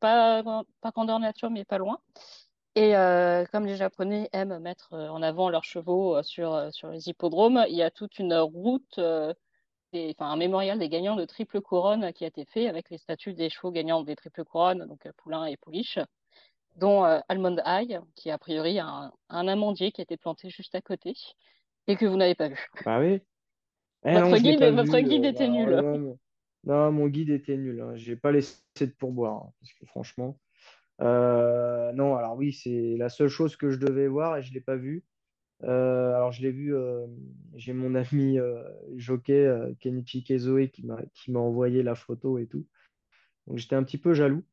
[0.00, 1.98] pas, pas grandeur nature, mais pas loin.
[2.74, 6.88] Et euh, comme les Japonais aiment mettre euh, en avant leurs chevaux euh, sur, sur
[6.88, 9.34] les hippodromes, il y a toute une route, euh,
[9.92, 12.98] des- enfin un mémorial des gagnants de triple couronne qui a été fait avec les
[12.98, 15.98] statues des chevaux gagnants des triples couronnes, donc Poulain et Pouliche,
[16.78, 20.48] dont euh, Almond Eye, qui a priori a un, un amandier qui a été planté
[20.50, 21.14] juste à côté
[21.88, 22.70] et que vous n'avez pas vu.
[22.84, 23.20] Bah oui.
[24.04, 25.02] Eh Votre guide, votre vu.
[25.02, 26.16] guide était bah nul.
[26.64, 27.80] Non, mon guide était nul.
[27.80, 27.96] Hein.
[27.96, 29.34] J'ai pas laissé de pourboire.
[29.44, 30.38] hein, parce que franchement.
[31.00, 34.60] Euh, non, alors oui, c'est la seule chose que je devais voir et je l'ai
[34.60, 35.04] pas vu.
[35.64, 37.06] Euh, alors je l'ai vu, euh,
[37.54, 38.38] j'ai mon ami
[38.96, 42.66] jockey Kenichi Kezoe qui m'a envoyé la photo et tout.
[43.46, 44.44] Donc j'étais un petit peu jaloux.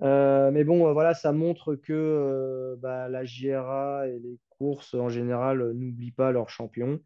[0.00, 6.12] Mais bon, voilà, ça montre que bah, la JRA et les courses en général n'oublient
[6.12, 7.00] pas leurs champions.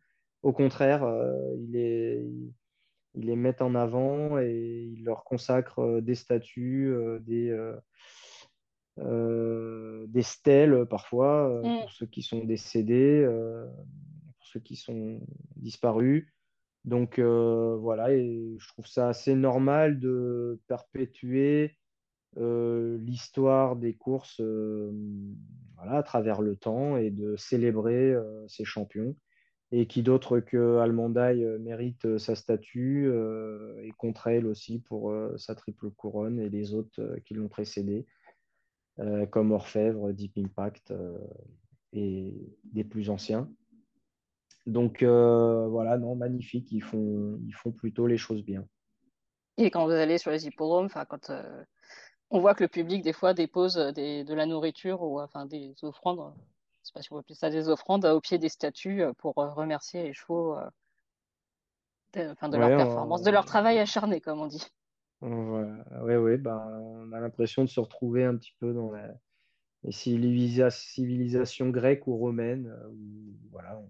[0.44, 2.52] Au contraire, euh, ils
[3.14, 7.50] les, mettent en avant et ils leur consacrent des statues, euh, des,
[8.98, 11.80] des stèles parfois euh, Mm.
[11.80, 15.20] pour ceux qui sont décédés, euh, pour ceux qui sont
[15.56, 16.26] disparus.
[16.84, 21.76] Donc euh, voilà, et je trouve ça assez normal de perpétuer
[22.36, 24.90] euh, l'histoire des courses euh,
[25.76, 29.16] voilà, à travers le temps et de célébrer euh, ces champions.
[29.72, 35.10] Et qui d'autre que Almondaï euh, mérite euh, sa statue euh, et Contrail aussi pour
[35.10, 38.23] euh, sa triple couronne et les autres euh, qui l'ont précédé, euh,
[39.30, 41.18] comme Orfèvre, Deep Impact euh,
[41.92, 42.34] et
[42.64, 43.48] des plus anciens.
[44.66, 48.66] Donc euh, voilà, non, magnifique, ils font, ils font plutôt les choses bien.
[49.58, 51.64] Et quand vous allez sur les hippodromes, quand euh,
[52.30, 55.46] on voit que le public des fois dépose euh, des, de la nourriture ou enfin
[55.46, 56.30] des offrandes, euh,
[56.82, 59.02] je sais pas si on peut appeler ça des offrandes, euh, au pied des statues
[59.02, 60.68] euh, pour euh, remercier les chevaux euh,
[62.14, 64.66] de, leur performance, de leur travail acharné, comme on dit.
[65.20, 66.04] Voilà.
[66.04, 69.14] ouais, ouais, ben, on a l'impression de se retrouver un petit peu dans la,
[69.84, 73.88] les civilisa- civilisations grecques ou romaines, euh, où voilà, on,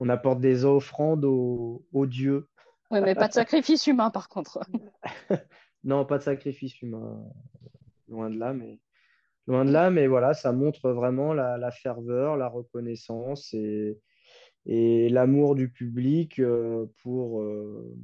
[0.00, 2.48] on apporte des offrandes aux, aux dieux.
[2.90, 4.60] Oui, mais pas de sacrifice humain par contre.
[5.84, 7.24] Non, pas de sacrifice humain,
[8.08, 8.78] loin de là, mais
[9.48, 13.98] loin de là, mais voilà, ça montre vraiment la, la ferveur, la reconnaissance et,
[14.64, 17.96] et l'amour du public euh, pour, euh,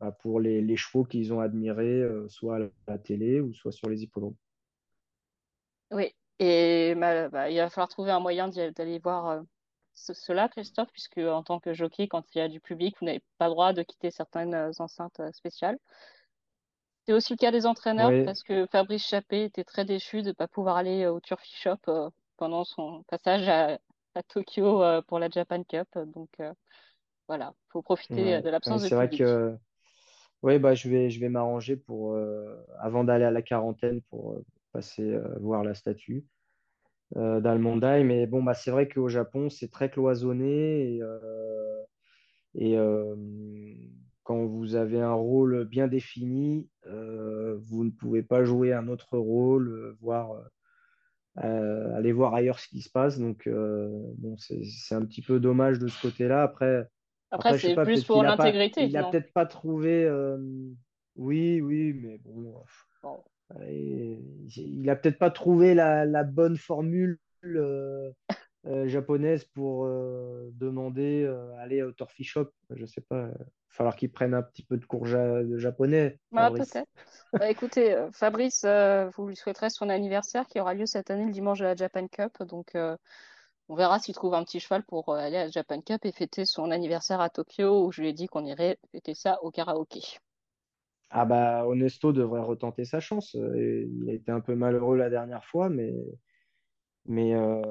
[0.00, 3.72] bah, pour les, les chevaux qu'ils ont admirés, euh, soit à la télé ou soit
[3.72, 4.36] sur les hippodromes.
[5.90, 9.42] Oui, et bah, bah, il va falloir trouver un moyen d'aller voir euh,
[9.94, 13.06] ce- cela, Christophe, puisque en tant que jockey, quand il y a du public, vous
[13.06, 15.78] n'avez pas le droit de quitter certaines euh, enceintes spéciales.
[17.06, 20.28] C'est aussi le cas des entraîneurs, Oui, parce que Fabrice Chappé était très déçu de
[20.28, 23.78] ne pas pouvoir aller au Turfy Shop euh, pendant son passage à,
[24.14, 25.86] à Tokyo euh, pour la Japan Cup.
[26.14, 26.52] Donc euh,
[27.28, 28.42] voilà, faut profiter ouais.
[28.42, 29.20] de l'absence de c'est vrai public.
[29.20, 29.56] que
[30.44, 34.34] ouais, bah, je vais, je vais m'arranger pour, euh, avant d'aller à la quarantaine, pour
[34.34, 36.26] euh, passer euh, voir la statue.
[37.16, 38.04] euh, d'Almondaï.
[38.04, 41.00] Mais bon, bah, c'est vrai qu'au Japon, c'est très cloisonné.
[42.54, 42.76] Et,
[44.22, 49.96] quand vous avez un rôle bien défini, vous ne pouvez pas jouer un autre rôle,
[51.36, 53.18] aller voir ailleurs ce qui se passe.
[53.18, 56.42] Donc, bon, c'est, c'est un petit peu dommage de ce côté-là.
[56.42, 56.88] Après,
[57.34, 59.10] Après, c'est plus pour l'intégrité, il a non?
[59.10, 60.04] peut-être pas trouvé.
[60.04, 60.38] euh,
[61.16, 62.62] oui, oui, mais bon.
[63.68, 68.10] Il a peut-être pas trouvé la, la bonne formule euh,
[68.66, 71.26] euh, japonaise pour demander
[71.58, 72.50] aller au Torfi Shop.
[72.70, 73.28] Je sais pas.
[73.28, 76.86] Il va falloir qu'il prenne un petit peu de cours ja- de japonais, Bah, peut-être.
[77.32, 78.64] Bah, écoutez, Fabrice,
[79.16, 82.06] vous lui souhaiterez son anniversaire qui aura lieu cette année le dimanche de la Japan
[82.06, 82.32] Cup.
[82.44, 82.72] Donc,
[83.68, 86.12] on verra s'il trouve un petit cheval pour euh, aller à la Japan Cup et
[86.12, 89.50] fêter son anniversaire à Tokyo, où je lui ai dit qu'on irait fêter ça au
[89.50, 90.00] karaoké.
[91.10, 93.36] Ah bah Onesto devrait retenter sa chance.
[93.36, 95.94] Euh, Il a été un peu malheureux la dernière fois, mais,
[97.06, 97.62] mais euh,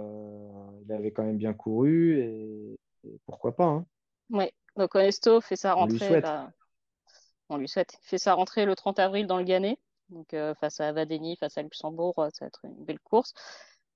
[0.85, 3.85] il avait quand même bien couru et, et pourquoi pas, hein.
[4.29, 6.51] Oui, donc Onesto fait sa On lui rentrée, bah,
[7.49, 9.77] on lui souhaite, fait sa rentrée le 30 avril dans le Gannet,
[10.09, 13.33] donc euh, face à Vadeni, face à Luxembourg, ça va être une belle course.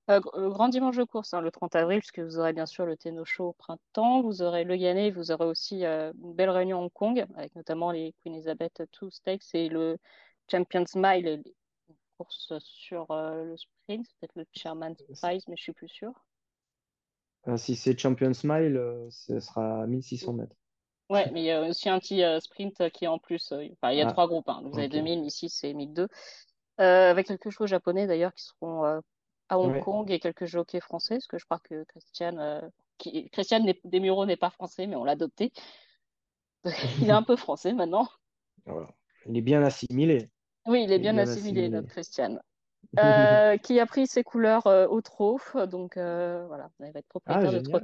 [0.10, 2.86] Euh, euh, grand dimanche de course, hein, le 30 avril, puisque vous aurez bien sûr
[2.86, 6.50] le Tenno Show au printemps, vous aurez le Gannet, vous aurez aussi euh, une belle
[6.50, 9.98] réunion à Hong Kong, avec notamment les Queen Elizabeth II Stakes et le
[10.50, 11.56] Champions Mile, et les
[12.18, 16.14] courses sur euh, le sprint, c'est peut-être le Chairman's Prize, mais je suis plus sûre.
[17.48, 20.56] Euh, si c'est Champion Smile, euh, ce sera à 1600 mètres.
[21.10, 23.52] Ouais, mais il y a aussi un petit sprint qui est en plus.
[23.54, 24.50] enfin, il y a Ah, trois groupes.
[24.50, 24.62] hein.
[24.66, 24.94] Vous avez ok.
[24.94, 26.08] 2000, 1006 et 1002.
[26.80, 29.00] Euh, avec quelques chevaux japonais d'ailleurs qui seront euh,
[29.50, 29.80] à Hong.
[29.84, 31.16] Kong et quelques jockeys français.
[31.16, 32.62] Parce que je crois que Christian, euh,
[32.98, 35.52] qui, Christian n'est- Desmureaux n'est pas français, mais on l'a adopté.
[37.02, 38.08] Il est un peu français maintenant.
[38.66, 38.88] Voilà.
[39.26, 40.30] Il est bien assimilé.
[40.66, 41.70] Oui, il est Il bien bien assimilé, assimilé.
[41.70, 42.40] notre Christian.
[43.00, 45.40] Euh, qui a pris ses couleurs euh, au trot.
[45.70, 47.82] Donc euh, voilà, il va être Ah, propriétaire de génial.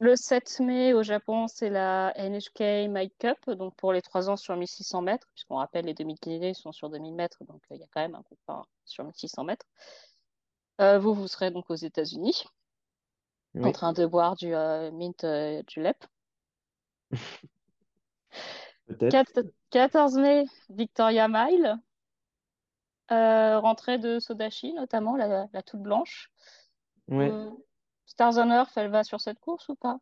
[0.00, 4.36] Le 7 mai au Japon, c'est la NHK Mike Cup, donc pour les 3 ans
[4.36, 7.80] sur 1600 mètres, puisqu'on rappelle les 2000 km sont sur 2000 mètres, donc euh, il
[7.80, 8.54] y a quand même un coup de
[8.86, 9.66] sur 1600 mètres.
[10.80, 12.44] Euh, vous, vous serez donc aux États-Unis,
[13.62, 15.26] en train de boire du euh, mint
[15.68, 16.02] julep.
[18.86, 19.32] peut-être.
[19.34, 21.76] Quat- 14 mai, Victoria Mile,
[23.10, 26.30] rentrée de Sodashi notamment, la, la toute blanche.
[27.08, 27.30] Oui,
[28.10, 29.98] Stars on Earth, elle va sur cette course ou pas?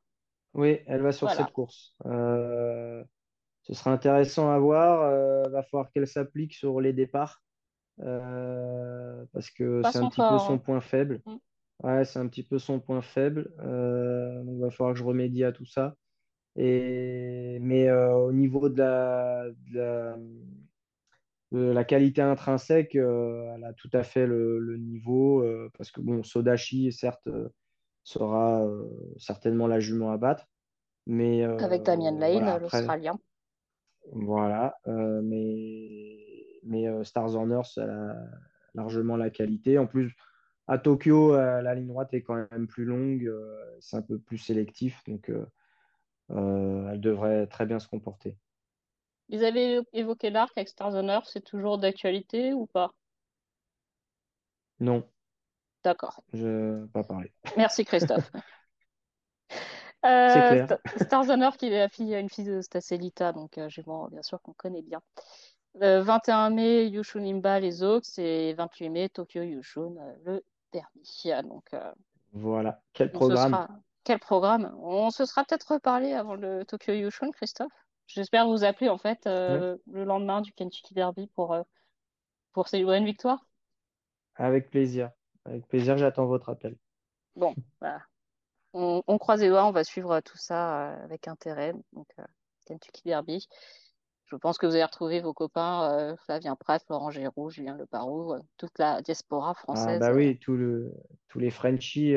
[0.54, 1.94] oui, elle va sur Voilà, cette course.
[2.06, 3.04] Euh,
[3.62, 5.02] ce sera intéressant à voir.
[5.02, 7.42] Euh, va falloir qu'elle s'applique sur les départs
[8.00, 10.58] euh, parce que c'est un petit peu son hein.
[10.58, 11.20] point faible.
[11.26, 11.36] Mm.
[11.82, 13.52] Ouais, c'est un petit peu son point faible.
[13.58, 15.94] Donc, il va falloir que je remédie à tout ça.
[16.56, 20.16] Et, mais au niveau de la, de
[21.52, 25.42] la, qualité intrinsèque, euh, elle a tout à fait le, le niveau.
[25.42, 27.28] euh, parce que bon, Sodashi, certes,
[28.02, 28.88] sera euh,
[29.18, 30.46] certainement la jument à battre.
[31.06, 33.18] Mais Avec Damian euh, Lane, voilà, après, l'Australien.
[34.12, 34.78] voilà.
[34.86, 38.16] Euh, mais mais euh, Stars on Earth, elle a
[38.74, 39.78] largement la qualité.
[39.78, 40.14] En plus,
[40.66, 43.24] à Tokyo, euh, la ligne droite est quand même plus longue.
[43.24, 45.02] euh, c'est un peu plus sélectif.
[45.06, 45.46] Donc, euh,
[46.30, 48.36] euh, elle devrait très bien se comporter.
[49.30, 52.90] Ils avaient évoqué l'arc avec Stars on Earth, c'est toujours d'actualité ou pas?
[54.80, 55.08] Non,
[55.88, 56.22] D'accord.
[56.34, 57.32] je pas parler.
[57.56, 58.30] Merci Christophe.
[60.02, 60.66] C'est Euh, clair.
[60.66, 63.68] Sta- Stars on Earth, qui est la fille, une fille de Stacelita, donc euh,
[64.10, 65.00] bien sûr qu'on connaît bien.
[65.80, 71.30] Le 21 mai, Yushun Imba, les Oaks, et 28 mai, Tokyo Yushun, euh, le derby.
[71.32, 71.92] Ah, Donc, euh,
[72.32, 72.82] Voilà.
[72.92, 73.52] Quel programme.
[73.52, 73.68] sera.
[74.04, 74.74] Quel programme?
[74.82, 77.72] On se sera peut-être reparlé avant le Tokyo Yushun, Christophe.
[78.06, 79.32] J'espère vous appeler en fait Ouais.
[79.32, 81.62] euh, le lendemain du Kentucky Derby pour, euh,
[82.52, 83.44] pour célébrer une victoire.
[84.36, 85.10] Avec plaisir.
[85.48, 86.76] Avec plaisir, j'attends votre appel.
[87.36, 88.02] Bon, voilà.
[88.74, 91.72] On, on croise les doigts, on va suivre tout ça euh, avec intérêt.
[91.92, 92.24] Donc, euh,
[92.66, 93.46] Kentucky Derby.
[94.26, 98.34] Je pense que vous allez retrouver vos copains euh, Flavien Prat, Florent Géroux, Julien Leparoux,
[98.34, 99.98] euh, toute la diaspora Ah française.
[100.00, 100.16] bah euh.
[100.16, 100.92] oui, tout le,
[101.28, 102.14] tous les Frenchies,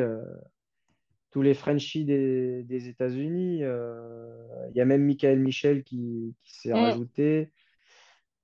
[1.31, 3.63] tous les Frenchies des, des États-Unis.
[3.63, 6.75] euh, Il y a même Michael Michel qui, qui s'est Mm.
[6.75, 7.53] rajouté.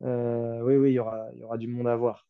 [0.04, 2.26] Euh, oui, oui, il y aura, y aura du monde à voir.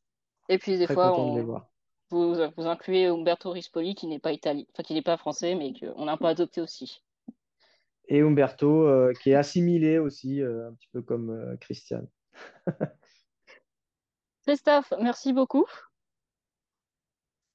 [0.49, 1.69] Et puis des Très fois, content de les on, voir.
[2.09, 5.73] Vous, vous incluez Umberto Rispoli qui n'est pas italien, enfin qui n'est pas français, mais
[5.73, 7.03] qu'on a un peu adopté aussi.
[8.07, 12.07] Et Umberto, euh, qui est assimilé aussi, euh, un petit peu comme euh, Christian.
[14.45, 15.65] Christophe, merci beaucoup.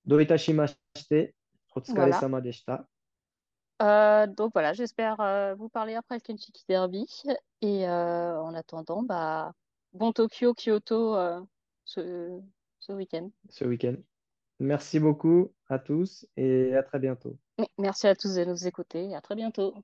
[0.05, 0.77] Do itashimashite.
[1.11, 1.33] Voilà.
[1.75, 2.87] Otsukare-sama deshita.
[3.81, 7.07] Euh, donc voilà, j'espère euh, vous parler après le Kentucky Derby.
[7.63, 9.53] Et euh, en attendant, bah,
[9.93, 11.41] bon Tokyo, Kyoto euh,
[11.85, 12.39] ce,
[12.79, 13.31] ce week-end.
[13.49, 13.97] ce week-end.
[14.63, 17.37] Merci beaucoup à tous et à très bientôt.
[17.79, 19.13] Merci à tous de nous écouter.
[19.13, 19.75] À très bientôt.